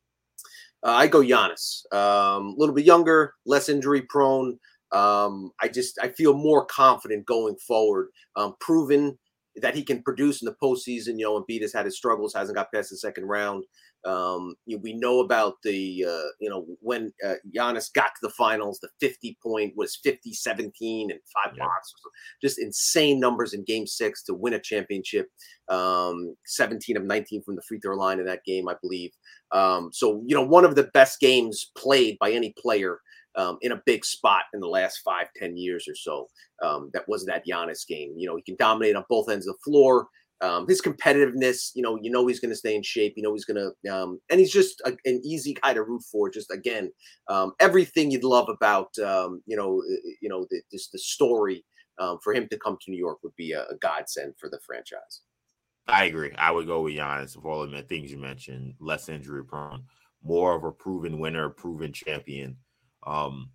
[0.84, 1.84] Uh, I go Giannis.
[1.91, 4.60] A um, little bit younger, less injury prone.
[4.91, 8.10] Um, I just I feel more confident going forward.
[8.36, 9.17] Um, proven
[9.58, 11.19] that he can produce in the postseason.
[11.19, 13.63] You know, Embiid has had his struggles, hasn't got past the second round.
[14.04, 18.22] Um, you know, we know about the, uh, you know, when uh, Giannis got to
[18.24, 21.64] the finals, the 50 point was 50 17 and five yeah.
[21.64, 21.94] blocks.
[22.42, 25.28] Just insane numbers in game six to win a championship.
[25.70, 29.12] Um, 17 of 19 from the free throw line in that game, I believe.
[29.52, 33.00] Um, so, you know, one of the best games played by any player
[33.36, 36.28] um, in a big spot in the last five, ten years or so.
[36.62, 38.14] Um, that was that Giannis game.
[38.18, 40.08] You know, he can dominate on both ends of the floor.
[40.41, 43.13] Um, his competitiveness, you know, you know he's going to stay in shape.
[43.15, 46.01] You know he's going to, um, and he's just a, an easy guy to root
[46.12, 46.30] for.
[46.30, 46.91] Just again,
[47.27, 49.84] um, everything you'd love about, um, you know,
[50.21, 51.63] you know, the, just the story
[51.99, 54.60] um, for him to come to New York would be a, a godsend for the
[54.65, 55.21] franchise.
[55.88, 56.32] I agree.
[56.38, 58.75] I would go with Giannis of all the things you mentioned.
[58.80, 59.84] Less injury prone,
[60.23, 62.58] more of a proven winner, proven champion.
[63.06, 63.51] Um,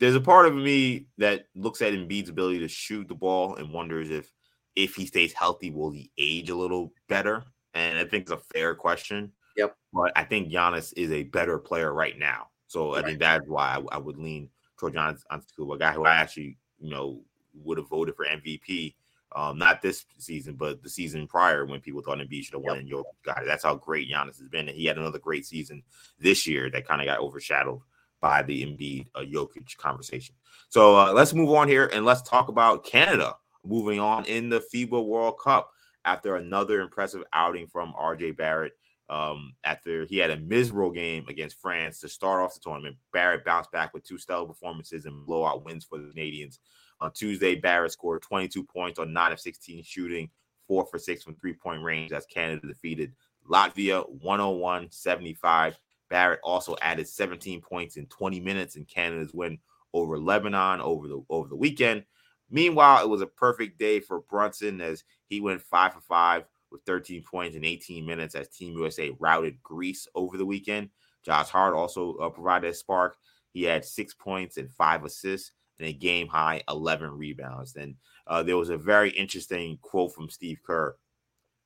[0.00, 3.72] there's a part of me that looks at Embiid's ability to shoot the ball and
[3.72, 4.32] wonders if
[4.76, 7.44] if he stays healthy, will he age a little better?
[7.74, 9.32] And I think it's a fair question.
[9.56, 9.76] Yep.
[9.92, 12.48] But I think Giannis is a better player right now.
[12.66, 13.04] So right.
[13.04, 16.16] I think that's why I, I would lean toward Giannis Antetokounmpo, a guy who I
[16.16, 17.20] actually, you know,
[17.54, 18.94] would have voted for MVP.
[19.34, 22.76] Um, not this season, but the season prior when people thought Embiid should have won,
[22.76, 22.82] yep.
[22.82, 23.46] and Jokic got it.
[23.46, 25.82] That's how great Giannis has been, and he had another great season
[26.18, 27.80] this year that kind of got overshadowed
[28.20, 30.34] by the Embiid uh, Jokic conversation.
[30.68, 34.62] So uh, let's move on here and let's talk about Canada moving on in the
[34.72, 35.70] FIBA World Cup
[36.04, 38.72] after another impressive outing from RJ Barrett.
[39.08, 43.44] Um, after he had a miserable game against France to start off the tournament, Barrett
[43.44, 46.60] bounced back with two stellar performances and blowout wins for the Canadians.
[47.00, 50.30] On Tuesday, Barrett scored 22 points on 9 of 16 shooting,
[50.66, 53.12] 4 for 6 from three point range as Canada defeated
[53.48, 55.78] Latvia 101 75.
[56.08, 59.58] Barrett also added 17 points in 20 minutes in Canada's win
[59.92, 62.04] over Lebanon over the over the weekend.
[62.52, 66.82] Meanwhile, it was a perfect day for Brunson as he went five for five with
[66.86, 70.90] 13 points in 18 minutes as Team USA routed Greece over the weekend.
[71.24, 73.16] Josh Hart also uh, provided a spark.
[73.52, 77.74] He had six points and five assists and a game high 11 rebounds.
[77.76, 80.96] And uh, there was a very interesting quote from Steve Kerr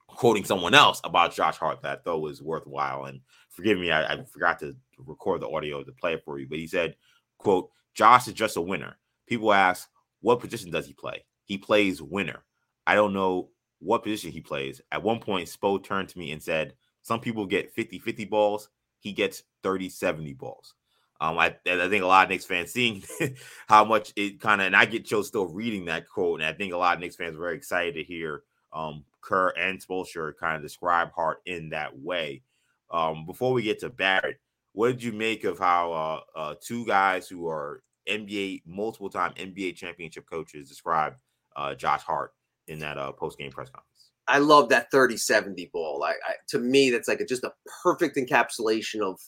[0.07, 3.07] quoting someone else about Josh Hart that I thought was worthwhile.
[3.07, 3.21] And
[3.51, 6.59] forgive me, I, I forgot to record the audio to play it for you, but
[6.59, 6.97] he said,
[7.39, 8.97] quote, Josh is just a winner.
[9.27, 9.89] People ask,
[10.27, 11.25] what position does he play?
[11.45, 12.43] He plays winner.
[12.85, 14.81] I don't know what position he plays.
[14.91, 18.69] At one point, Spo turned to me and said, Some people get 50 50 balls.
[18.99, 20.75] He gets 30 70 balls.
[21.21, 23.05] Um, I, I think a lot of Knicks fans seeing
[23.69, 26.41] how much it kind of, and I get chilled still reading that quote.
[26.41, 29.51] And I think a lot of Knicks fans are very excited to hear um, Kerr
[29.51, 32.43] and Spoelstra kind of describe Hart in that way.
[32.91, 34.41] Um, before we get to Barrett,
[34.73, 39.33] what did you make of how uh, uh, two guys who are NBA multiple time
[39.35, 41.17] NBA championship coaches described
[41.57, 42.33] uh, Josh Hart
[42.69, 44.11] in that uh, post game press conference.
[44.29, 46.03] I love that 30 70 ball.
[46.05, 49.21] I, I, to me, that's like a, just a perfect encapsulation of,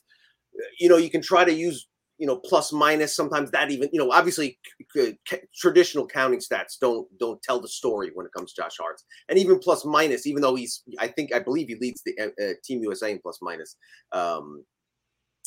[0.80, 1.86] you know, you can try to use,
[2.18, 3.14] you know, plus minus.
[3.14, 4.58] Sometimes that even, you know, obviously
[4.96, 8.76] c- c- traditional counting stats don't don't tell the story when it comes to Josh
[8.80, 9.00] Hart.
[9.28, 12.44] And even plus minus, even though he's, I think, I believe he leads the uh,
[12.44, 13.76] uh Team USA in plus minus.
[14.10, 14.64] Um,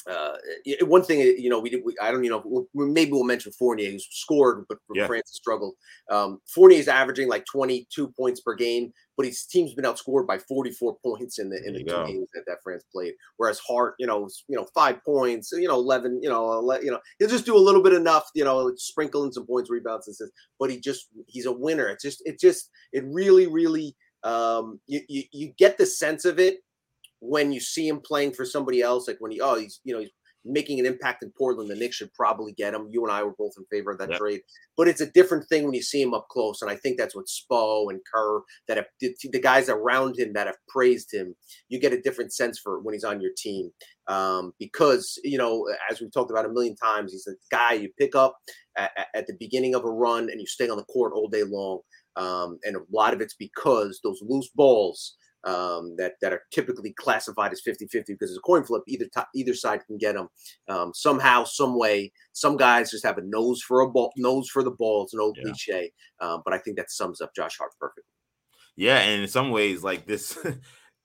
[0.09, 0.37] uh,
[0.81, 1.81] one thing, you know, we did.
[1.85, 5.07] We, I don't, you know, we'll, maybe we'll mention Fournier, who's scored, but yeah.
[5.07, 5.75] France struggled.
[6.09, 10.37] Um, Fournier is averaging like 22 points per game, but his team's been outscored by
[10.39, 13.13] 44 points in the in the two games that, that France played.
[13.37, 16.91] Whereas Hart, you know, you know, five points, you know, 11, you know, 11, you
[16.91, 20.07] know, he'll just do a little bit enough, you know, sprinkle in some points, rebounds,
[20.07, 21.87] and says, but he just he's a winner.
[21.87, 26.39] It's just, it just, it really, really, um, you, you, you get the sense of
[26.39, 26.59] it
[27.21, 30.01] when you see him playing for somebody else, like when he oh he's you know
[30.01, 30.11] he's
[30.43, 32.87] making an impact in Portland, the Knicks should probably get him.
[32.89, 34.19] You and I were both in favor of that yep.
[34.19, 34.41] trade,
[34.75, 37.15] but it's a different thing when you see him up close, and I think that's
[37.15, 41.35] what Spo and Kerr that have the, guys around him that have praised him.
[41.69, 43.71] You get a different sense for when he's on your team
[44.07, 47.89] um, because you know as we've talked about a million times, he's a guy you
[47.99, 48.35] pick up
[48.77, 51.43] at, at the beginning of a run and you stay on the court all day
[51.43, 51.81] long.
[52.17, 56.93] Um, and a lot of it's because those loose balls um, that that are typically
[56.93, 58.83] classified as 50-50 because it's a coin flip.
[58.87, 60.29] Either t- either side can get them
[60.67, 62.11] um, somehow, some way.
[62.33, 65.03] Some guys just have a nose for a ball, nose for the ball.
[65.03, 65.45] It's an old yeah.
[65.45, 68.03] cliche, um, but I think that sums up Josh Hart perfectly.
[68.75, 70.37] Yeah, and in some ways, like this.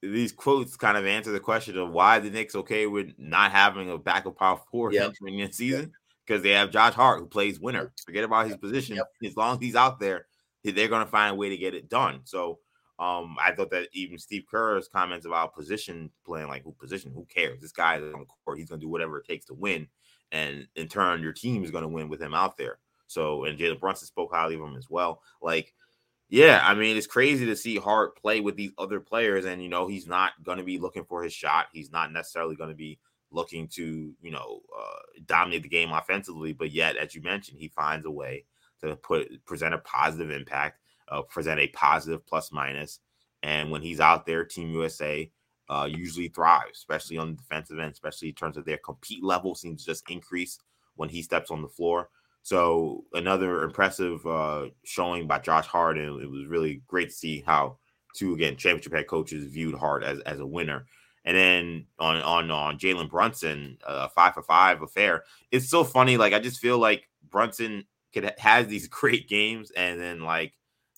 [0.02, 3.90] these quotes kind of answer the question of why the Knicks okay with not having
[3.90, 5.06] a backup power forward yep.
[5.06, 5.90] entering the season
[6.24, 6.42] because yep.
[6.42, 7.92] they have Josh Hart who plays winner.
[8.04, 8.60] Forget about his yep.
[8.60, 9.00] position.
[9.24, 10.26] As long as he's out there,
[10.64, 12.20] they're going to find a way to get it done.
[12.24, 12.58] So
[12.98, 17.26] um, I thought that even Steve Kerr's comments about position playing, like who position, who
[17.26, 17.60] cares?
[17.60, 18.58] This guy is on the court.
[18.58, 19.86] He's going to do whatever it takes to win,
[20.32, 22.78] and in turn, your team is going to win with him out there.
[23.06, 25.22] So, and Jalen Brunson spoke highly of him as well.
[25.42, 25.74] Like,
[26.28, 29.68] yeah, I mean, it's crazy to see Hart play with these other players, and you
[29.68, 31.66] know, he's not going to be looking for his shot.
[31.72, 32.98] He's not necessarily going to be
[33.30, 37.68] looking to, you know, uh, dominate the game offensively, but yet, as you mentioned, he
[37.68, 38.44] finds a way
[38.80, 43.00] to put present a positive impact uh, present a positive plus minus.
[43.42, 45.30] And when he's out there, Team USA
[45.68, 49.54] uh, usually thrives, especially on the defensive end, especially in terms of their compete level
[49.54, 50.58] seems to just increase
[50.96, 52.08] when he steps on the floor.
[52.42, 57.42] So another impressive uh, showing by Josh Hart, and it was really great to see
[57.44, 57.78] how
[58.14, 60.86] two again championship head coaches viewed Hart as, as a winner.
[61.24, 65.24] And then on on on Jalen Brunson, uh, five for five affair.
[65.50, 66.16] It's so funny.
[66.16, 70.52] Like I just feel like Brunson could has these great games, and then like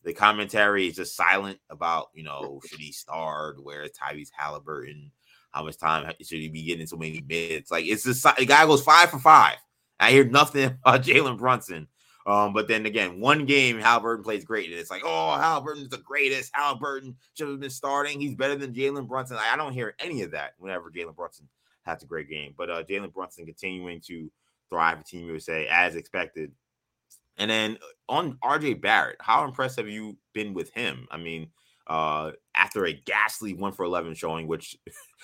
[0.05, 3.63] the commentary is just silent about, you know, should he start?
[3.63, 5.11] Where is Tyrese Halliburton?
[5.51, 7.71] How much time should he be getting so many minutes?
[7.71, 9.57] Like it's just the guy goes five for five.
[9.99, 11.89] I hear nothing about Jalen Brunson.
[12.27, 15.97] Um, but then again, one game Halliburton plays great, and it's like, oh, Halliburton's the
[15.97, 16.51] greatest.
[16.53, 18.21] Halliburton should have been starting.
[18.21, 19.39] He's better than Jalen Brunson.
[19.41, 21.49] I don't hear any of that whenever Jalen Brunson
[21.87, 22.53] has a great game.
[22.57, 24.31] But uh, Jalen Brunson continuing to
[24.69, 26.53] thrive at Team USA as expected.
[27.38, 31.07] And then uh, on RJ Barrett, how impressed have you been with him?
[31.11, 31.51] I mean,
[31.87, 34.77] uh, after a ghastly one for 11 showing, which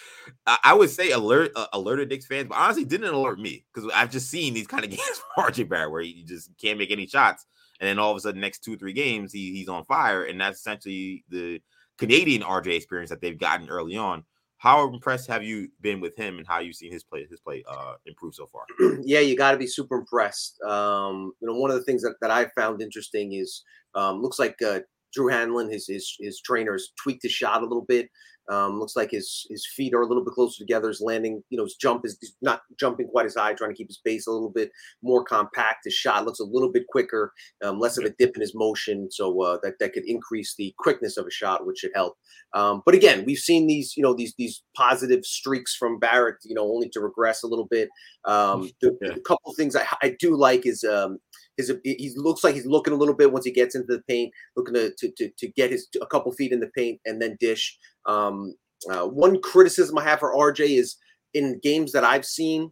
[0.46, 4.10] I would say alert uh, alerted Knicks fans, but honestly didn't alert me because I've
[4.10, 5.02] just seen these kind of games
[5.34, 7.46] from RJ Barrett where he just can't make any shots.
[7.80, 10.24] And then all of a sudden, next two, three games, he, he's on fire.
[10.24, 11.60] And that's essentially the
[11.98, 14.24] Canadian RJ experience that they've gotten early on
[14.64, 17.62] how impressed have you been with him and how you've seen his play his play
[17.70, 18.64] uh, improve so far?
[19.04, 20.58] yeah, you got to be super impressed.
[20.62, 23.62] Um, you know, one of the things that, that I found interesting is
[23.94, 24.80] um, looks like uh,
[25.12, 28.08] Drew Hanlen, his his his trainers tweaked his shot a little bit.
[28.50, 30.88] Um, looks like his his feet are a little bit closer together.
[30.88, 33.88] His landing, you know, his jump is not jumping quite as high, trying to keep
[33.88, 34.70] his base a little bit
[35.02, 35.84] more compact.
[35.84, 39.10] His shot looks a little bit quicker, um, less of a dip in his motion,
[39.10, 42.16] so uh, that that could increase the quickness of a shot, which should help.
[42.54, 46.54] Um, but again, we've seen these, you know, these these positive streaks from Barrett, you
[46.54, 47.88] know, only to regress a little bit.
[48.24, 49.14] Um, the, yeah.
[49.26, 51.18] couple things I, I do like is um,
[51.56, 54.32] his he looks like he's looking a little bit once he gets into the paint,
[54.56, 57.36] looking to to to, to get his a couple feet in the paint and then
[57.40, 57.78] dish.
[58.06, 58.54] Um,
[58.90, 60.96] uh, one criticism I have for RJ is
[61.32, 62.70] in games that I've seen,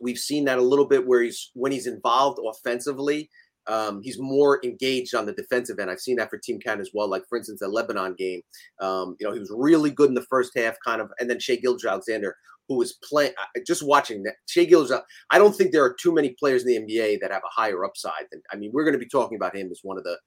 [0.00, 3.30] we've seen that a little bit where he's when he's involved offensively,
[3.66, 5.90] um, he's more engaged on the defensive end.
[5.90, 7.08] I've seen that for Team Canada as well.
[7.08, 8.42] Like for instance, the Lebanon game,
[8.80, 11.40] um, you know, he was really good in the first half, kind of, and then
[11.40, 12.36] Shai Gilgeous-Alexander,
[12.68, 13.32] who was playing.
[13.66, 14.98] Just watching that, Shai Gilgeous,
[15.30, 17.84] I don't think there are too many players in the NBA that have a higher
[17.84, 18.42] upside than.
[18.52, 20.18] I mean, we're going to be talking about him as one of the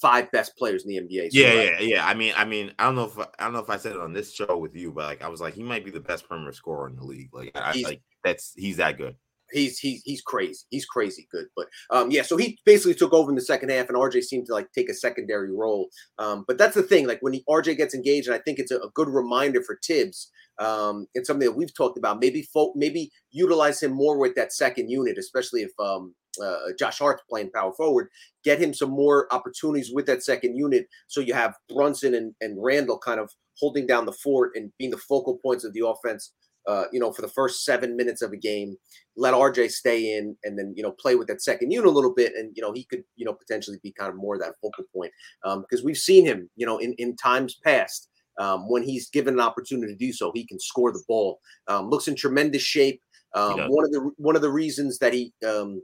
[0.00, 1.32] five best players in the NBA.
[1.32, 2.06] So yeah, yeah, yeah.
[2.06, 4.00] I mean, I mean, I don't know if I don't know if I said it
[4.00, 6.28] on this show with you, but like I was like, he might be the best
[6.28, 7.30] perimeter scorer in the league.
[7.32, 9.16] Like, I, like that's he's that good.
[9.52, 10.64] He's he's he's crazy.
[10.70, 11.46] He's crazy good.
[11.56, 14.46] But um, yeah, so he basically took over in the second half, and RJ seemed
[14.46, 15.88] to like take a secondary role.
[16.18, 17.06] Um, but that's the thing.
[17.06, 19.78] Like when he, RJ gets engaged, and I think it's a, a good reminder for
[19.84, 20.30] Thibs.
[20.58, 22.20] Um, it's something that we've talked about.
[22.20, 26.98] Maybe fo- maybe utilize him more with that second unit, especially if um, uh, Josh
[26.98, 28.08] Hart's playing power forward,
[28.44, 30.86] get him some more opportunities with that second unit.
[31.08, 34.90] So you have Brunson and, and Randle kind of holding down the fort and being
[34.90, 36.32] the focal points of the offense
[36.66, 38.76] uh, you know, for the first seven minutes of a game,
[39.16, 42.14] let RJ stay in, and then you know play with that second unit a little
[42.14, 44.84] bit, and you know he could you know potentially be kind of more that focal
[44.94, 45.12] point
[45.44, 48.08] because um, we've seen him, you know, in in times past.
[48.38, 51.38] Um, when he's given an opportunity to do so, he can score the ball.
[51.68, 53.02] Um, looks in tremendous shape.
[53.34, 55.82] Um, one of the one of the reasons that he um,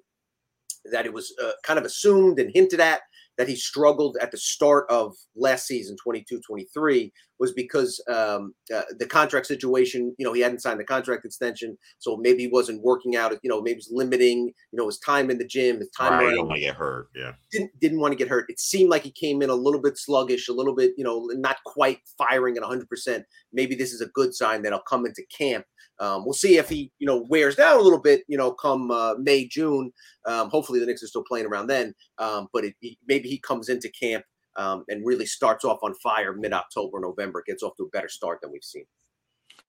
[0.91, 3.01] that it was uh, kind of assumed and hinted at
[3.37, 8.82] that he struggled at the start of last season 22 23 was because um, uh,
[8.99, 12.82] the contract situation you know he hadn't signed the contract extension so maybe he wasn't
[12.82, 15.91] working out you know maybe was limiting you know his time in the gym his
[15.91, 18.59] time right, don't want to get hurt yeah didn't, didn't want to get hurt it
[18.59, 21.57] seemed like he came in a little bit sluggish a little bit you know not
[21.64, 23.22] quite firing at 100%
[23.53, 25.64] maybe this is a good sign that i'll come into camp
[26.01, 28.91] um, we'll see if he, you know, wears down a little bit, you know, come
[28.91, 29.93] uh, May, June.
[30.26, 31.95] Um, hopefully the Knicks are still playing around then.
[32.18, 34.24] Um, but it, he, maybe he comes into camp
[34.59, 38.09] um, and really starts off on fire mid October, November, gets off to a better
[38.09, 38.85] start than we've seen.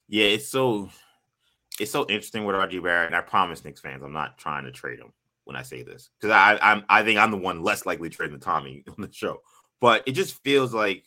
[0.10, 0.90] Yeah, it's so
[1.80, 3.08] it's so interesting with RJ Barrett.
[3.08, 5.14] And I promise Knicks fans, I'm not trying to trade him
[5.46, 8.16] when I say this because I I'm, I think I'm the one less likely to
[8.16, 9.42] trading the Tommy on the show.
[9.80, 11.06] But it just feels like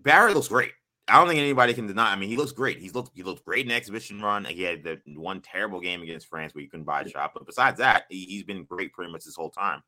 [0.00, 0.72] Barrett looks great.
[1.06, 2.12] I don't think anybody can deny.
[2.12, 2.78] I mean, he looks great.
[2.78, 4.46] He's looked he looked great in exhibition run.
[4.46, 7.32] He had the one terrible game against France where you couldn't buy a shot.
[7.34, 9.82] But besides that, he, has been great pretty much this whole time.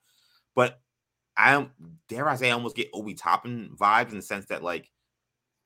[0.55, 0.79] But
[1.37, 1.67] I
[2.09, 4.91] dare I say I almost get Obi Toppin vibes in the sense that like,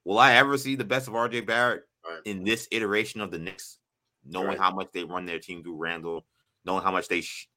[0.05, 2.21] will I ever see the best of RJ Barrett right.
[2.25, 3.79] in this iteration of the Knicks?
[4.25, 4.59] Knowing right.
[4.59, 6.25] how much they run their team through Randle,
[6.65, 7.49] knowing how much they sh-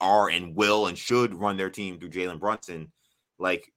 [0.00, 2.90] are and will and should run their team through Jalen Brunson,
[3.38, 3.72] like,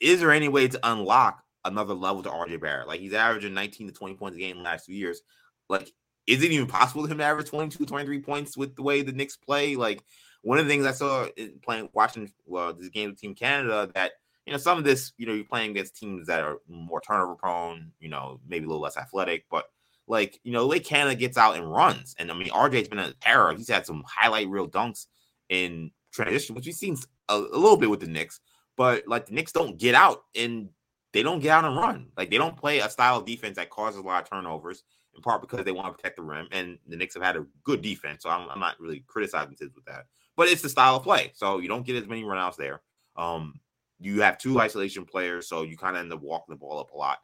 [0.00, 2.88] is there any way to unlock another level to RJ Barrett.
[2.88, 5.20] Like he's averaging 19 to 20 points a game in the last two years.
[5.68, 5.90] Like,
[6.26, 9.12] is it even possible for him to average 22, 23 points with the way the
[9.12, 9.76] Knicks play?
[9.76, 10.02] Like,
[10.42, 11.26] one of the things I saw
[11.62, 14.12] playing watching well this game with Team Canada that
[14.46, 17.34] you know some of this you know you're playing against teams that are more turnover
[17.34, 19.66] prone, you know maybe a little less athletic, but
[20.06, 23.12] like you know the Canada gets out and runs, and I mean RJ's been a
[23.14, 23.54] terror.
[23.54, 25.06] He's had some highlight real dunks
[25.48, 26.96] in transition, which we've seen
[27.28, 28.40] a, a little bit with the Knicks,
[28.76, 30.68] but like the Knicks don't get out and
[31.12, 32.08] they don't get out and run.
[32.16, 34.84] Like they don't play a style of defense that causes a lot of turnovers,
[35.14, 36.46] in part because they want to protect the rim.
[36.52, 39.74] And the Knicks have had a good defense, so I'm, I'm not really criticizing Thibs
[39.74, 40.04] with that.
[40.36, 42.82] But it's the style of play, so you don't get as many runouts there.
[43.16, 43.60] Um,
[43.98, 46.92] you have two isolation players, so you kind of end up walking the ball up
[46.92, 47.18] a lot.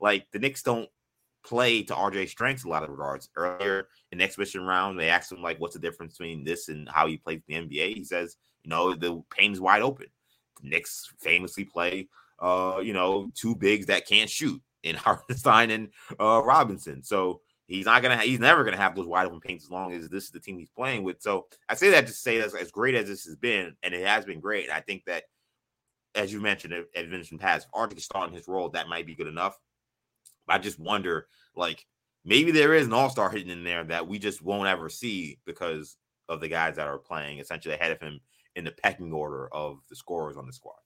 [0.00, 0.88] Like the Knicks don't
[1.44, 3.28] play to RJ's strengths a lot of regards.
[3.36, 6.88] Earlier in the exhibition round, they asked him like, "What's the difference between this and
[6.88, 10.06] how he plays the NBA?" He says, "You know, the paint is wide open."
[10.62, 12.08] The Knicks famously play
[12.38, 15.88] uh, you know, two bigs that can't shoot in Hartenstein and
[16.20, 17.02] uh, Robinson.
[17.02, 20.08] So he's not gonna, he's never gonna have those wide open paints as long as
[20.08, 21.20] this is the team he's playing with.
[21.20, 24.06] So I say that to say that as great as this has been, and it
[24.06, 24.70] has been great.
[24.70, 25.24] I think that,
[26.14, 29.14] as you mentioned, as mentioned past, if RJ start in his role, that might be
[29.14, 29.58] good enough.
[30.46, 31.84] But I just wonder, like,
[32.24, 35.38] maybe there is an all star hidden in there that we just won't ever see
[35.44, 35.96] because
[36.28, 38.20] of the guys that are playing essentially ahead of him
[38.56, 40.76] in the pecking order of the scorers on the squad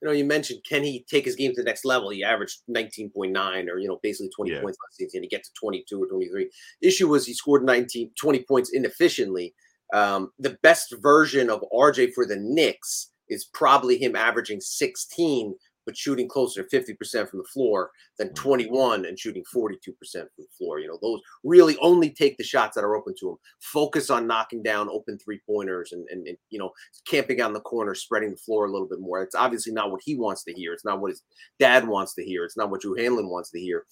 [0.00, 2.10] you know, you mentioned can he take his game to the next level?
[2.10, 4.60] He averaged 19.9 or, you know, basically 20 yeah.
[4.60, 5.22] points last season.
[5.22, 6.50] He get to 22 or 23.
[6.80, 9.54] Issue was he scored 19, 20 points inefficiently.
[9.94, 15.54] Um, the best version of RJ for the Knicks is probably him averaging 16
[15.84, 18.34] but shooting closer to 50% from the floor than mm.
[18.34, 20.78] 21 and shooting 42% from the floor.
[20.78, 23.36] You know, those really only take the shots that are open to them.
[23.60, 26.70] Focus on knocking down open three pointers and, and, and, you know,
[27.06, 29.22] camping on the corner, spreading the floor a little bit more.
[29.22, 30.72] It's obviously not what he wants to hear.
[30.72, 31.22] It's not what his
[31.58, 32.44] dad wants to hear.
[32.44, 33.84] It's not what Drew Hanlen wants to hear.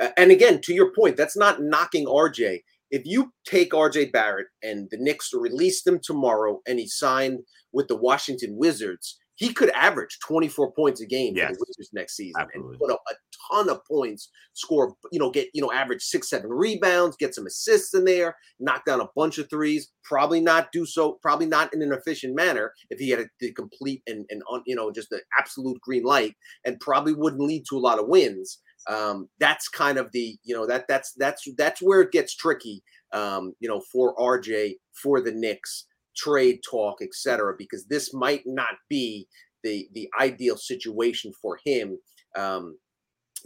[0.00, 2.60] Uh, and again, to your point, that's not knocking RJ.
[2.90, 7.40] If you take RJ Barrett and the Knicks release them tomorrow and he signed
[7.72, 11.48] with the Washington Wizards, he could average 24 points a game yes.
[11.48, 12.72] for the Wizards next season Absolutely.
[12.72, 13.14] and put up a
[13.52, 17.46] ton of points, score, you know, get, you know, average six, seven rebounds, get some
[17.46, 21.72] assists in there, knock down a bunch of threes, probably not do so, probably not
[21.74, 25.10] in an efficient manner if he had a, the complete and, and, you know, just
[25.10, 26.34] the absolute green light
[26.64, 28.58] and probably wouldn't lead to a lot of wins.
[28.88, 32.82] Um, that's kind of the, you know, that that's, that's, that's where it gets tricky,
[33.12, 35.84] um, you know, for RJ, for the Knicks
[36.16, 39.26] trade talk, etc., because this might not be
[39.62, 41.98] the the ideal situation for him.
[42.36, 42.78] Um,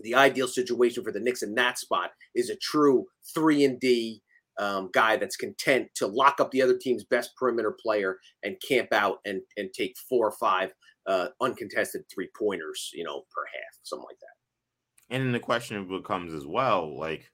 [0.03, 4.23] the ideal situation for the Knicks in that spot is a true three and D
[4.59, 8.93] um, guy that's content to lock up the other team's best perimeter player and camp
[8.93, 10.73] out and and take four or five
[11.07, 15.15] uh, uncontested three pointers, you know, per half, something like that.
[15.15, 17.31] And then the question becomes as well, like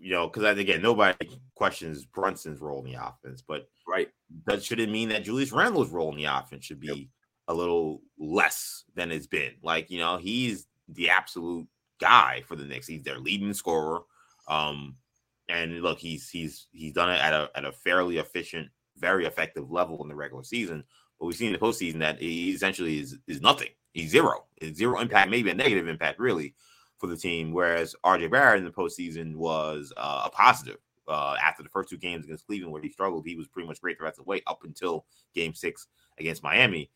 [0.00, 4.08] you know, because again, nobody questions Brunson's role in the offense, but right,
[4.46, 6.98] that shouldn't mean that Julius Randle's role in the offense should be yep.
[7.48, 9.52] a little less than it's been.
[9.62, 11.66] Like, you know, he's the absolute
[12.00, 12.86] guy for the Knicks.
[12.86, 14.02] He's their leading scorer.
[14.46, 14.96] Um,
[15.48, 19.70] and look, he's he's he's done it at a at a fairly efficient, very effective
[19.70, 20.84] level in the regular season.
[21.18, 23.70] But we've seen in the postseason that he essentially is is nothing.
[23.92, 24.44] He's zero.
[24.58, 26.54] It's zero impact, maybe a negative impact, really,
[26.98, 27.52] for the team.
[27.52, 30.78] Whereas RJ Barrett in the postseason was uh, a positive.
[31.06, 33.80] Uh, after the first two games against Cleveland, where he struggled, he was pretty much
[33.80, 35.86] great the rest of the way up until Game Six
[36.18, 36.90] against Miami.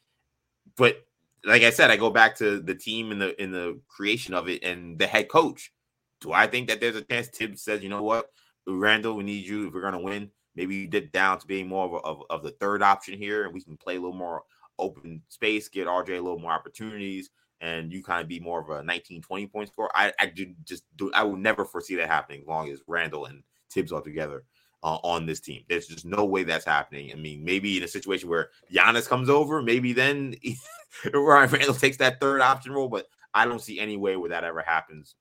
[0.76, 1.06] But
[1.44, 4.48] like I said, I go back to the team in the in the creation of
[4.48, 5.72] it and the head coach.
[6.20, 8.26] Do I think that there's a chance Thibs says, you know what,
[8.66, 10.30] Randle, we need you if we're to win.
[10.54, 13.44] Maybe you dip down to being more of, a, of, of the third option here,
[13.44, 14.42] and we can play a little more
[14.78, 17.30] open space, get RJ a little more opportunities,
[17.62, 19.90] and you kind of be more of a 19, 20 point score.
[19.94, 20.32] I, I
[20.64, 21.10] just do.
[21.14, 24.44] I will never foresee that happening as long as Randle and Thibs are together
[24.82, 25.62] uh, on this team.
[25.68, 27.12] There's just no way that's happening.
[27.12, 30.34] I mean, maybe in a situation where Giannis comes over, maybe then
[31.14, 34.44] Ryan Randle takes that third option role, but I don't see any way where that
[34.44, 35.14] ever happens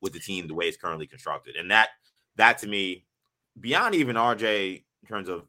[0.00, 1.56] with the team the way it's currently constructed.
[1.56, 1.90] And that
[2.36, 3.04] that to me,
[3.60, 5.42] beyond even RJ in terms of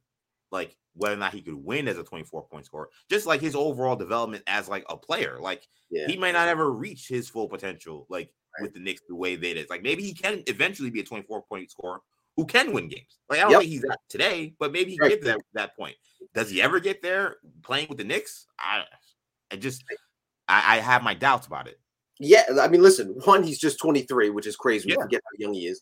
[0.51, 3.55] like whether or not he could win as a 24 point scorer, just like his
[3.55, 5.37] overall development as like a player.
[5.39, 6.07] Like yeah.
[6.07, 8.63] he might not ever reach his full potential, like right.
[8.63, 9.69] with the Knicks the way they did.
[9.69, 12.01] Like maybe he can eventually be a 24 point scorer
[12.35, 13.19] who can win games.
[13.29, 13.59] Like I don't yep.
[13.61, 15.09] think he's that today, but maybe he right.
[15.11, 15.95] gets that that point.
[16.33, 18.47] Does he ever get there playing with the Knicks?
[18.57, 18.83] I
[19.51, 19.83] I just
[20.47, 21.79] I, I have my doubts about it.
[22.19, 24.87] Yeah, I mean, listen, one, he's just 23, which is crazy.
[24.87, 25.03] We yeah.
[25.03, 25.81] forget how young he is.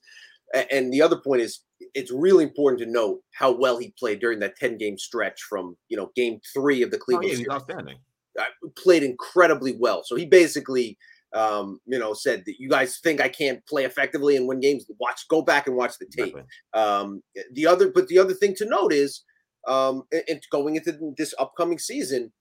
[0.71, 4.39] And the other point is, it's really important to note how well he played during
[4.39, 7.29] that 10 game stretch from, you know, game three of the Cleveland.
[7.29, 7.97] Oh, yeah, he's outstanding.
[8.39, 8.43] Uh,
[8.77, 10.03] played incredibly well.
[10.03, 10.97] So he basically,
[11.33, 14.85] um, you know, said that you guys think I can't play effectively and win games.
[14.99, 16.35] Watch, go back and watch the tape.
[16.73, 17.23] Um,
[17.53, 19.23] the other, but the other thing to note is,
[19.67, 22.31] um, and going into this upcoming season,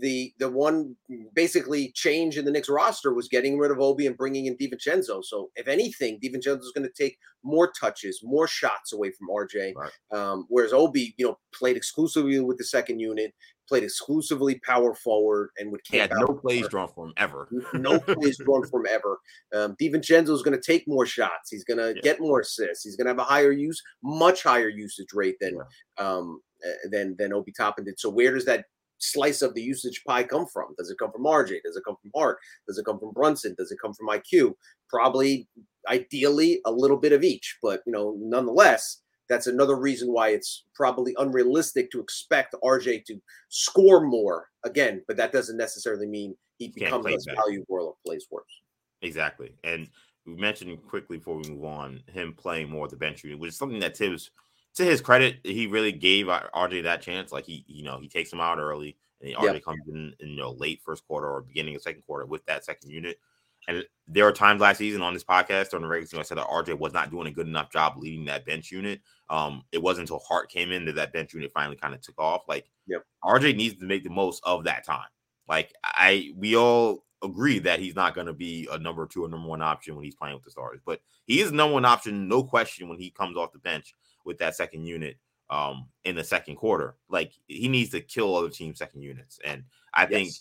[0.00, 0.96] the the one
[1.34, 5.24] basically change in the Knicks roster was getting rid of Obi and bringing in DiVincenzo.
[5.24, 9.74] So if anything, DiVincenzo is going to take more touches, more shots away from RJ.
[9.74, 9.90] Right.
[10.12, 13.34] Um, whereas Obi, you know, played exclusively with the second unit,
[13.68, 17.48] played exclusively power forward, and would had no plays drawn for him ever.
[17.74, 19.18] no plays drawn from ever.
[19.54, 21.50] Um, DiVincenzo is going to take more shots.
[21.50, 22.02] He's going to yeah.
[22.02, 22.84] get more assists.
[22.84, 26.06] He's going to have a higher use, much higher usage rate than yeah.
[26.06, 27.98] um, uh, than than Obi Toppin did.
[27.98, 28.64] So where does that
[28.98, 30.74] slice of the usage pie come from?
[30.78, 31.60] Does it come from RJ?
[31.64, 32.38] Does it come from Hart?
[32.66, 33.54] Does it come from Brunson?
[33.58, 34.54] Does it come from IQ?
[34.88, 35.48] Probably,
[35.88, 37.58] ideally, a little bit of each.
[37.62, 43.20] But you know, nonetheless, that's another reason why it's probably unrealistic to expect RJ to
[43.48, 45.02] score more again.
[45.06, 48.44] But that doesn't necessarily mean he becomes less valuable or plays worse.
[49.02, 49.88] Exactly, and
[50.26, 53.58] we mentioned quickly before we move on him playing more at the bench which is
[53.58, 54.30] something that Thibs
[54.76, 57.32] to his credit, he really gave RJ that chance.
[57.32, 59.64] Like he, you know, he takes him out early, and RJ yep.
[59.64, 62.64] comes in, in, you know, late first quarter or beginning of second quarter with that
[62.64, 63.18] second unit.
[63.66, 66.38] And there are times last season on this podcast during the regular season I said
[66.38, 69.00] that RJ was not doing a good enough job leading that bench unit.
[69.30, 72.18] Um, it wasn't until Hart came in that that bench unit finally kind of took
[72.18, 72.42] off.
[72.46, 73.04] Like, yep.
[73.24, 75.08] RJ needs to make the most of that time.
[75.48, 79.28] Like, I we all agree that he's not going to be a number two or
[79.28, 82.28] number one option when he's playing with the stars, but he is number one option,
[82.28, 83.94] no question, when he comes off the bench
[84.24, 85.16] with that second unit
[85.50, 86.96] um in the second quarter.
[87.08, 89.38] Like he needs to kill other teams' second units.
[89.44, 90.10] And I yes.
[90.10, 90.32] think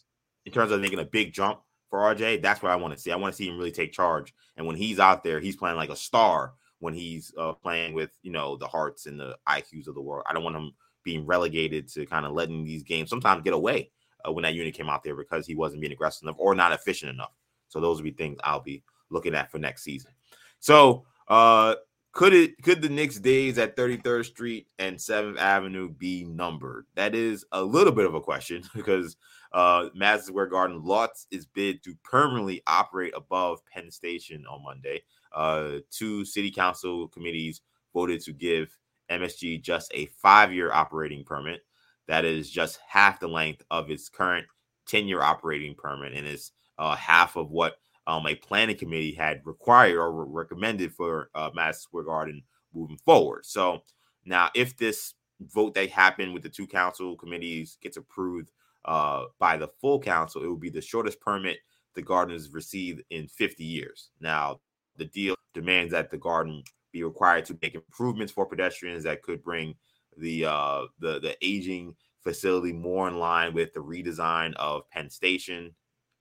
[0.45, 1.59] in terms of making a big jump
[1.89, 3.11] for RJ, that's what I want to see.
[3.11, 4.33] I want to see him really take charge.
[4.57, 8.11] And when he's out there, he's playing like a star when he's uh, playing with
[8.23, 10.25] you know the hearts and the IQs of the world.
[10.27, 10.71] I don't want him
[11.03, 13.91] being relegated to kind of letting these games sometimes get away
[14.27, 16.71] uh, when that unit came out there because he wasn't being aggressive enough or not
[16.71, 17.33] efficient enough.
[17.67, 20.11] So those would be things I'll be looking at for next season.
[20.59, 21.75] So uh
[22.13, 26.85] could it could the Knicks days at 33rd Street and 7th Avenue be numbered?
[26.95, 29.17] That is a little bit of a question because
[29.51, 35.01] uh Madison Square Garden lots is bid to permanently operate above Penn Station on Monday.
[35.33, 37.61] Uh two city council committees
[37.93, 38.77] voted to give
[39.09, 41.61] MSG just a five-year operating permit.
[42.07, 44.45] That is just half the length of its current
[44.87, 47.77] 10-year operating permit and is uh, half of what
[48.07, 52.43] um, a planning committee had required or recommended for uh, Madison Square Garden
[52.73, 53.45] moving forward.
[53.45, 53.83] So
[54.25, 58.51] now, if this vote that happened with the two council committees gets approved
[58.85, 61.57] uh, by the full council, it will be the shortest permit
[61.95, 64.09] the garden has received in 50 years.
[64.19, 64.59] Now,
[64.97, 69.43] the deal demands that the garden be required to make improvements for pedestrians that could
[69.43, 69.75] bring
[70.17, 75.73] the uh, the the aging facility more in line with the redesign of Penn Station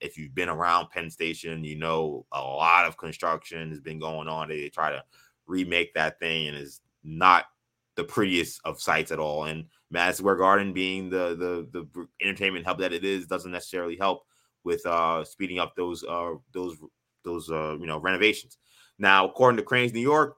[0.03, 4.29] if you've been around Penn Station, you know a lot of construction has been going
[4.29, 4.49] on.
[4.49, 5.03] They try to
[5.47, 7.47] remake that thing, and is not
[7.95, 9.45] the prettiest of sites at all.
[9.45, 11.37] And Madison Square Garden, being the
[11.73, 14.25] the the entertainment hub that it is, doesn't necessarily help
[14.65, 16.77] with uh speeding up those uh those
[17.25, 18.59] those uh, you know renovations.
[18.99, 20.37] Now, according to Crain's New York,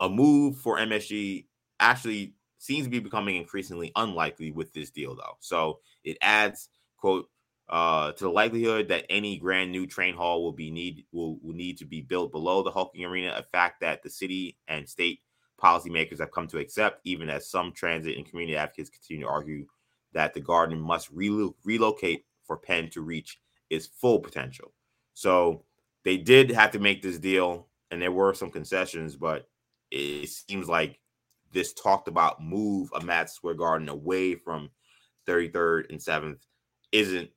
[0.00, 1.46] a move for MSG
[1.80, 5.36] actually seems to be becoming increasingly unlikely with this deal, though.
[5.40, 7.28] So it adds quote
[7.68, 11.54] uh, to the likelihood that any grand new train hall will be need will, will
[11.54, 15.20] need to be built below the hulking arena, a fact that the city and state
[15.62, 19.64] policymakers have come to accept, even as some transit and community advocates continue to argue
[20.12, 23.38] that the garden must relo- relocate for Penn to reach
[23.70, 24.72] its full potential.
[25.14, 25.64] So
[26.04, 29.48] they did have to make this deal, and there were some concessions, but
[29.90, 30.98] it seems like
[31.52, 34.70] this talked about move of Madison Square Garden away from
[35.26, 36.40] 33rd and 7th
[36.90, 37.30] isn't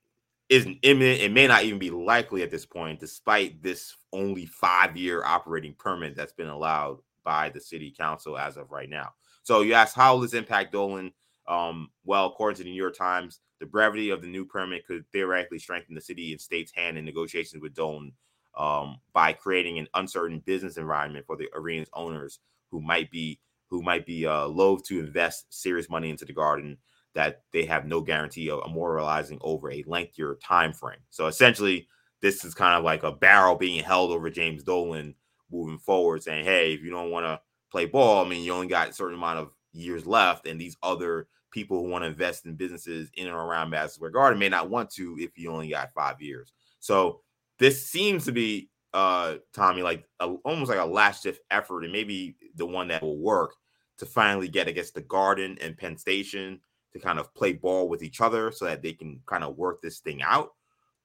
[0.49, 1.21] isn't imminent.
[1.21, 5.73] It may not even be likely at this point, despite this only five year operating
[5.73, 9.13] permit that's been allowed by the city council as of right now.
[9.43, 11.11] So you ask how will this impact Dolan?
[11.47, 15.05] Um, well, according to the New York Times, the brevity of the new permit could
[15.11, 18.11] theoretically strengthen the city and state's hand in negotiations with Dolan
[18.57, 22.39] um, by creating an uncertain business environment for the arena's owners
[22.71, 23.39] who might be
[23.69, 26.77] who might be uh, loath to invest serious money into the garden
[27.16, 30.99] that they have no guarantee of immortalizing over a lengthier time frame.
[31.09, 31.88] So essentially,
[32.22, 35.16] this is kind of like a barrel being held over James Dolan
[35.49, 37.39] moving forward, saying, "Hey, if you don't want to
[37.72, 40.78] play ball, I mean, you only got a certain amount of years left, and these
[40.84, 44.49] other people who want to invest in businesses in and around Madison Square Garden may
[44.49, 47.22] not want to if you only got five years." So
[47.59, 51.93] this seems to be, uh, Tommy, like a, almost like a last shift effort, and
[51.93, 53.55] maybe the one that will work
[53.99, 56.59] to finally get against the Garden and Penn Station
[56.95, 59.81] to kind of play ball with each other so that they can kind of work
[59.81, 60.53] this thing out.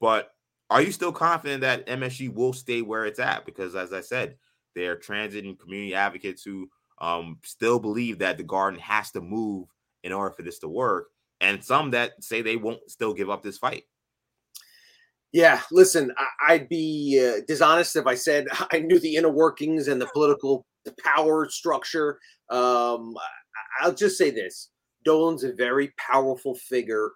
[0.00, 0.30] But
[0.70, 3.44] are you still confident that MSG will stay where it's at?
[3.44, 4.36] Because as I said,
[4.76, 6.70] they're transit and community advocates who
[7.00, 9.66] um, still believe that the garden has to move
[10.04, 11.08] in order for this to work,
[11.40, 13.82] and some that say they won't still give up this fight.
[15.32, 16.12] Yeah, listen,
[16.46, 20.08] I, would be uh, dishonest if I said I knew the inner workings and the
[20.12, 20.64] political
[21.04, 22.20] power structure.
[22.48, 23.16] Um,
[23.80, 24.70] I'll just say this:
[25.04, 27.10] Dolan's a very powerful figure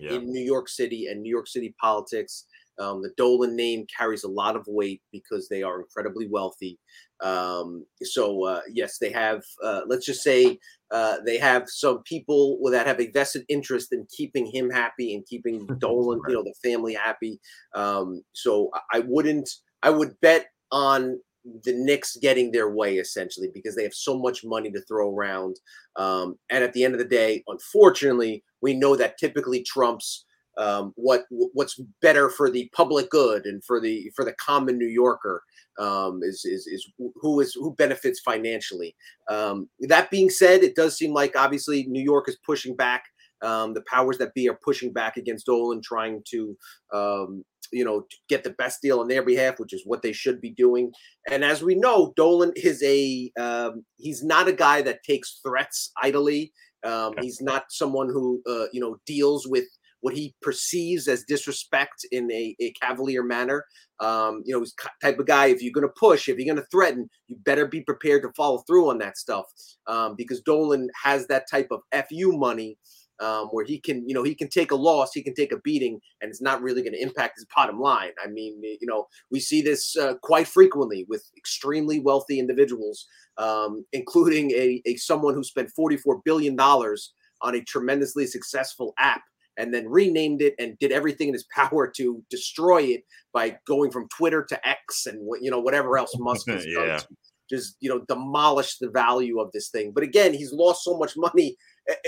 [0.00, 0.12] yeah.
[0.12, 2.46] in New York City and New York City politics.
[2.78, 6.78] Um, the Dolan name carries a lot of weight because they are incredibly wealthy.
[7.22, 9.42] Um, so uh, yes, they have.
[9.64, 10.58] Uh, let's just say
[10.90, 15.24] uh, they have some people that have a vested interest in keeping him happy and
[15.26, 17.40] keeping Dolan, you know, the family happy.
[17.74, 19.48] Um, so I wouldn't.
[19.82, 21.18] I would bet on
[21.64, 25.56] the Knicks getting their way essentially because they have so much money to throw around.
[25.96, 30.24] Um, and at the end of the day, unfortunately, we know that typically trumps
[30.58, 34.88] um, what what's better for the public good and for the for the common New
[34.88, 35.42] Yorker
[35.78, 38.96] um, is, is is who is who benefits financially.
[39.30, 43.04] Um, that being said, it does seem like obviously New York is pushing back.
[43.42, 46.56] Um, the powers that be are pushing back against Dolan, trying to
[46.92, 50.40] um, you know, get the best deal on their behalf, which is what they should
[50.40, 50.92] be doing.
[51.30, 55.92] And as we know, Dolan is a um, he's not a guy that takes threats
[56.02, 56.52] idly.
[56.84, 59.64] Um, he's not someone who uh, you know deals with
[60.00, 63.64] what he perceives as disrespect in a, a cavalier manner.
[63.98, 65.46] Um, you know, he's type of guy.
[65.46, 68.30] If you're going to push, if you're going to threaten, you better be prepared to
[68.36, 69.46] follow through on that stuff
[69.86, 72.78] um, because Dolan has that type of fu money
[73.20, 75.60] um, where he can, you know, he can take a loss, he can take a
[75.60, 78.10] beating, and it's not really going to impact his bottom line.
[78.22, 83.06] I mean, you know, we see this uh, quite frequently with extremely wealthy individuals,
[83.38, 87.12] um, including a, a someone who spent forty-four billion dollars
[87.42, 89.22] on a tremendously successful app
[89.58, 93.02] and then renamed it and did everything in his power to destroy it
[93.32, 96.86] by going from Twitter to X and you know whatever else Musk has yeah.
[96.86, 97.00] done.
[97.48, 99.92] Just you know demolish the value of this thing.
[99.92, 101.56] But again, he's lost so much money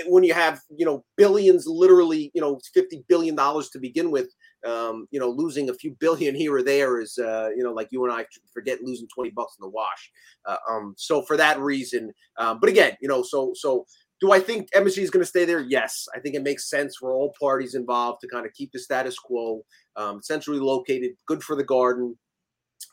[0.07, 4.27] when you have you know billions literally you know 50 billion dollars to begin with
[4.67, 7.87] um, you know losing a few billion here or there is uh, you know like
[7.91, 10.11] you and i forget losing 20 bucks in the wash
[10.47, 13.85] uh, um, so for that reason um, but again you know so so
[14.19, 16.97] do i think msg is going to stay there yes i think it makes sense
[16.97, 19.61] for all parties involved to kind of keep the status quo
[19.95, 22.17] um, centrally located good for the garden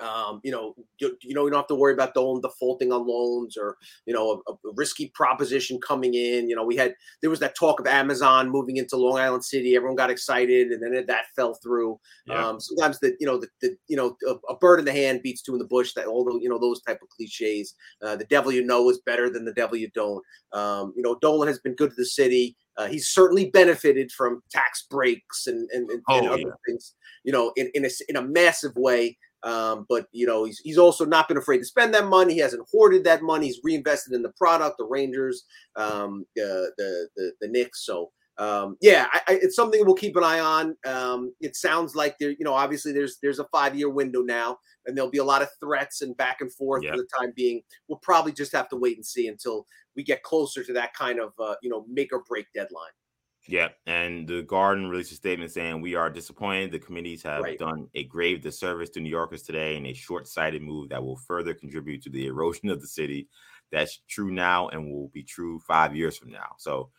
[0.00, 3.06] um, you know, you, you, know, you don't have to worry about Dolan defaulting on
[3.06, 6.48] loans or you know a, a, risky proposition coming in.
[6.48, 9.74] You know, we had there was that talk of Amazon moving into Long Island City.
[9.74, 11.98] Everyone got excited, and then that fell through.
[12.26, 12.46] Yeah.
[12.46, 15.22] Um, sometimes the you know the, the you know a, a, bird in the hand
[15.22, 15.92] beats two in the bush.
[15.94, 17.74] That all the you know those type of cliches.
[18.04, 20.22] Uh, the devil you know is better than the devil you don't.
[20.52, 22.56] Um, you know, Dolan has been good to the city.
[22.76, 26.50] Uh, he's certainly benefited from tax breaks and and, and, oh, and other yeah.
[26.66, 26.94] things.
[27.24, 29.16] You know, in in a, in a massive way.
[29.42, 32.34] Um, but you know, he's he's also not been afraid to spend that money.
[32.34, 33.46] He hasn't hoarded that money.
[33.46, 35.44] He's reinvested in the product, the Rangers,
[35.76, 37.84] um, uh, the the the Knicks.
[37.84, 40.76] So um, yeah, I, I, it's something we'll keep an eye on.
[40.86, 44.58] Um, it sounds like there, you know, obviously there's there's a five year window now,
[44.84, 46.92] and there'll be a lot of threats and back and forth yep.
[46.92, 47.62] for the time being.
[47.88, 51.18] We'll probably just have to wait and see until we get closer to that kind
[51.18, 52.90] of uh, you know make or break deadline.
[53.48, 56.72] Yeah, and the Garden released a statement saying we are disappointed.
[56.72, 57.58] The committees have right.
[57.58, 61.54] done a grave disservice to New Yorkers today in a short-sighted move that will further
[61.54, 63.28] contribute to the erosion of the city.
[63.70, 66.54] That's true now and will be true five years from now.
[66.58, 66.90] So,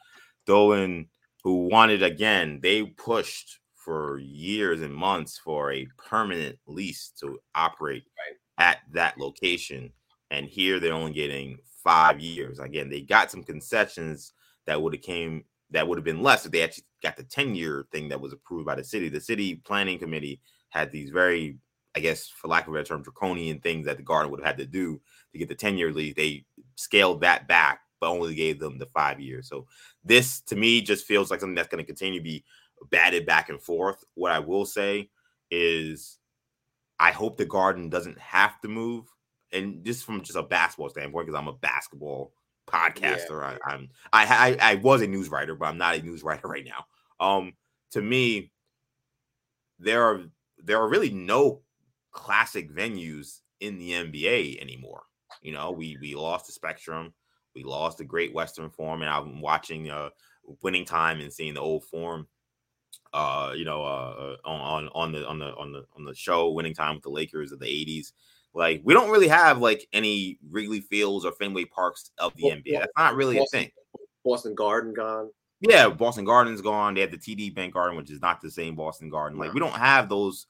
[0.46, 1.08] Dolan
[1.48, 8.04] who wanted again, they pushed for years and months for a permanent lease to operate
[8.18, 8.68] right.
[8.68, 9.94] at that location.
[10.30, 12.60] And here they're only getting five years.
[12.60, 14.34] Again, they got some concessions
[14.66, 17.56] that would have came that would have been less if they actually got the 10
[17.56, 19.10] year thing that was approved by the city.
[19.10, 20.40] The city planning committee
[20.70, 21.58] had these very,
[21.96, 24.48] I guess, for lack of a better term, draconian things that the garden would have
[24.48, 25.02] had to do
[25.32, 26.16] to get the 10 year lease.
[26.16, 26.46] They
[26.76, 29.48] scaled that back but only gave them the five years.
[29.48, 29.66] So
[30.04, 32.44] this to me just feels like something that's going to continue to be
[32.90, 34.04] batted back and forth.
[34.14, 35.10] What I will say
[35.50, 36.20] is
[37.00, 39.06] I hope the garden doesn't have to move.
[39.52, 42.34] And just from just a basketball standpoint, because I'm a basketball
[42.68, 43.42] podcaster.
[43.42, 43.58] Yeah.
[43.66, 46.48] I, I'm I, I I was a news writer, but I'm not a news writer
[46.48, 46.86] right now.
[47.20, 47.54] Um,
[47.92, 48.52] to me,
[49.80, 50.22] there are
[50.64, 51.62] there are really no
[52.12, 55.04] classic venues in the NBA anymore.
[55.42, 57.14] You know, we we lost the Spectrum.
[57.56, 60.10] We lost the Great Western Forum, and I'm watching uh,
[60.62, 62.28] Winning Time and seeing the old Forum.
[63.14, 66.52] Uh, you know, uh, uh on on the on the on the on the show
[66.52, 68.12] Winning Time with the Lakers of the '80s.
[68.58, 72.80] Like we don't really have like any Wrigley Fields or Fenway Parks of the NBA.
[72.80, 73.72] That's not really Boston, a thing.
[74.26, 75.30] Boston Garden gone.
[75.62, 76.96] Yeah, Boston Garden's gone.
[76.96, 79.38] They have the TD Bank Garden, which is not the same Boston Garden.
[79.38, 80.48] Like we don't have those,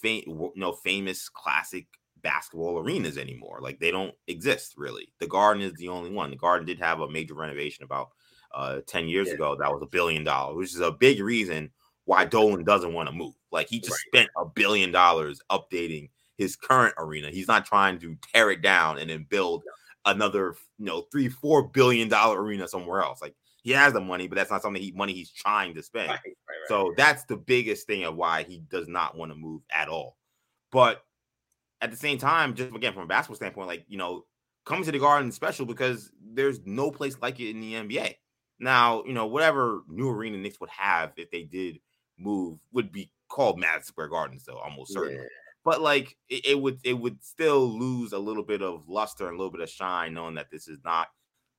[0.00, 1.86] fam- you know, famous classic
[2.22, 3.58] basketball arenas anymore.
[3.60, 5.12] Like they don't exist really.
[5.20, 6.30] The Garden is the only one.
[6.30, 8.08] The Garden did have a major renovation about
[8.54, 9.34] uh 10 years yeah.
[9.34, 11.70] ago that was a billion dollars, which is a big reason
[12.06, 13.34] why Dolan doesn't want to move.
[13.50, 14.22] Like he just right.
[14.22, 16.08] spent a billion dollars updating
[16.42, 17.30] his current arena.
[17.30, 19.62] He's not trying to tear it down and then build
[20.04, 23.22] another, you know, three, four billion dollar arena somewhere else.
[23.22, 26.08] Like he has the money, but that's not something he money he's trying to spend.
[26.08, 29.62] Right, right, so that's the biggest thing of why he does not want to move
[29.70, 30.16] at all.
[30.70, 31.04] But
[31.80, 34.24] at the same time, just again from a basketball standpoint, like you know,
[34.64, 38.16] coming to the Garden is special because there's no place like it in the NBA.
[38.58, 41.80] Now, you know, whatever new arena Knicks would have if they did
[42.18, 45.16] move would be called Madison Square Garden, so almost certainly.
[45.16, 45.28] Yeah.
[45.64, 49.34] But like it, it, would it would still lose a little bit of luster and
[49.34, 51.08] a little bit of shine knowing that this is not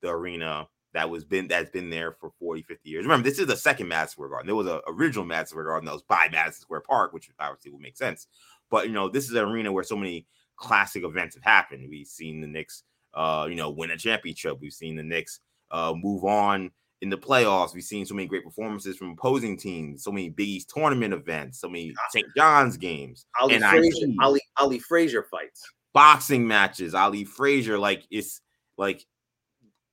[0.02, 3.04] the arena that was been that's been there for 40, 50 years.
[3.04, 4.46] Remember, this is the second Madison Square Garden.
[4.46, 7.72] There was an original Madison Square Garden that was by Madison Square Park, which obviously
[7.72, 8.28] would make sense.
[8.70, 10.26] But you know, this is an arena where so many
[10.56, 11.88] classic events have happened.
[11.90, 14.58] We've seen the Knicks, uh, you know, win a championship.
[14.60, 15.40] We've seen the Knicks
[15.70, 16.70] uh, move on
[17.02, 17.74] in the playoffs.
[17.74, 21.60] We've seen so many great performances from opposing teams, so many Big East tournament events,
[21.60, 22.26] so many St.
[22.36, 27.78] John's games, Ali Frazier, Ali, Ali Frazier fights, boxing matches, Ali Frazier.
[27.78, 28.40] Like it's
[28.76, 29.04] like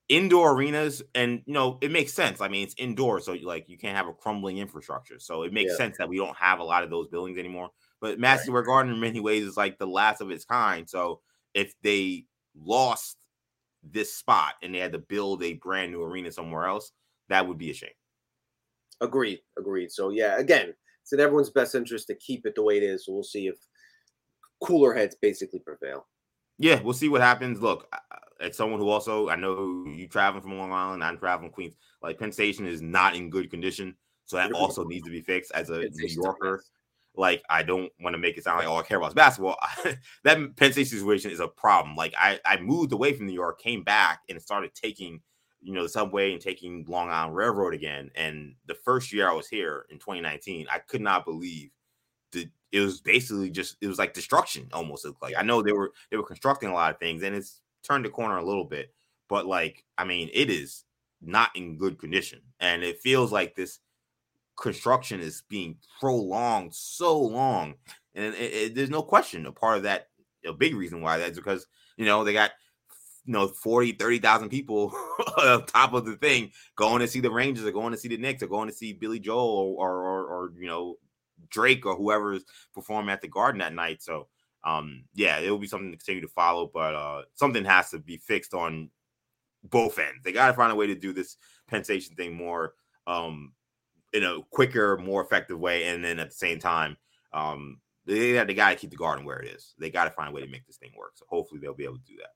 [0.09, 2.41] indoor arenas, and you know it makes sense.
[2.41, 5.71] I mean, it's indoor, so like you can't have a crumbling infrastructure, so it makes
[5.71, 5.77] yeah.
[5.77, 7.69] sense that we don't have a lot of those buildings anymore.
[7.99, 10.89] But Madison Square Garden, in many ways, is like the last of its kind.
[10.89, 11.21] So
[11.53, 12.25] if they
[12.55, 13.17] lost
[13.83, 16.91] this spot and they had to build a brand new arena somewhere else,
[17.29, 17.89] that would be a shame.
[19.01, 19.39] Agreed.
[19.57, 19.91] Agreed.
[19.91, 23.05] So yeah, again, it's in everyone's best interest to keep it the way it is.
[23.05, 23.55] So we'll see if
[24.61, 26.07] cooler heads basically prevail.
[26.59, 27.59] Yeah, we'll see what happens.
[27.59, 27.91] Look,
[28.39, 31.75] as someone who also I know you traveling from Long Island, I'm traveling Queens.
[32.03, 35.51] Like Penn Station is not in good condition, so that also needs to be fixed.
[35.55, 36.63] As a New Yorker,
[37.15, 39.57] like I don't want to make it sound like oh I care about is basketball.
[40.23, 41.95] that Penn State situation is a problem.
[41.95, 45.21] Like I I moved away from New York, came back, and started taking
[45.61, 48.11] you know the subway and taking Long Island Railroad again.
[48.15, 51.71] And the first year I was here in 2019, I could not believe
[52.31, 55.05] that it was basically just it was like destruction almost.
[55.21, 58.05] Like I know they were they were constructing a lot of things, and it's turned
[58.05, 58.93] the corner a little bit,
[59.29, 60.85] but like I mean it is
[61.21, 63.79] not in good condition, and it feels like this
[64.57, 67.75] construction is being prolonged so long,
[68.15, 70.07] and it, it, there's no question a part of that.
[70.45, 72.51] A big reason why that's because you know they got
[73.25, 74.93] you know 40 30,000 people
[75.37, 78.17] on top of the thing going to see the Rangers or going to see the
[78.17, 80.95] Knicks or going to see Billy Joel or or, or, or you know
[81.49, 82.43] Drake or whoever's
[82.73, 84.01] performing at the Garden that night.
[84.01, 84.27] So
[84.63, 87.99] um yeah, it will be something to continue to follow, but uh something has to
[87.99, 88.89] be fixed on
[89.63, 90.23] both ends.
[90.23, 91.37] They got to find a way to do this
[91.67, 92.73] Penn Station thing more
[93.07, 93.53] um
[94.13, 96.97] in a quicker, more effective way, and then at the same time,
[97.33, 99.73] um, they they got to keep the garden where it is.
[99.79, 101.11] They got to find a way to make this thing work.
[101.15, 102.31] So hopefully they'll be able to do that.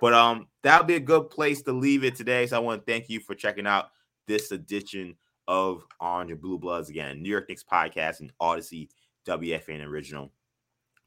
[0.00, 2.46] But um, that'll be a good place to leave it today.
[2.46, 3.86] So I want to thank you for checking out
[4.26, 5.16] this edition
[5.48, 8.88] of Orange and Blue Bloods again, New York Knicks podcast and Audacy
[9.26, 10.32] WFAN original.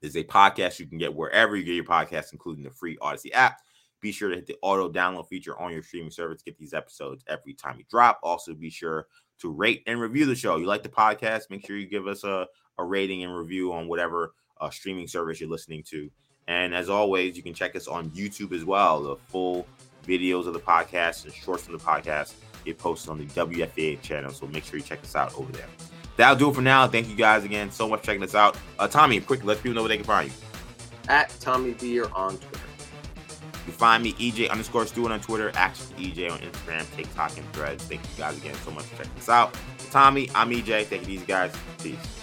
[0.01, 3.31] Is a podcast you can get wherever you get your podcasts, including the free Audacy
[3.33, 3.61] app.
[4.01, 6.73] Be sure to hit the auto download feature on your streaming service to get these
[6.73, 8.19] episodes every time you drop.
[8.21, 9.07] Also, be sure
[9.43, 10.55] to rate and review the show.
[10.55, 11.49] You like the podcast?
[11.49, 15.39] Make sure you give us a, a rating and review on whatever uh, streaming service
[15.39, 16.09] you're listening to.
[16.47, 19.03] And as always, you can check us on YouTube as well.
[19.03, 19.67] The full
[20.07, 22.33] videos of the podcast and shorts from the podcast
[22.63, 24.31] get posted on the WFAN channel.
[24.31, 25.67] So make sure you check us out over there.
[26.15, 26.87] That'll do it for now.
[26.87, 28.57] Thank you guys again so much for checking us out.
[28.79, 30.35] Uh, Tommy, quick, let people know where they can find you.
[31.09, 32.72] At Tommy Beer on Twitter.
[33.65, 37.83] You find me EJ underscore Stewart on Twitter, actually EJ on Instagram, TikTok, and Threads.
[37.85, 39.57] Thank you guys again so much for checking us out.
[39.91, 40.85] Tommy, I'm EJ.
[40.85, 41.53] Thank you, easy, guys.
[41.81, 42.22] Peace.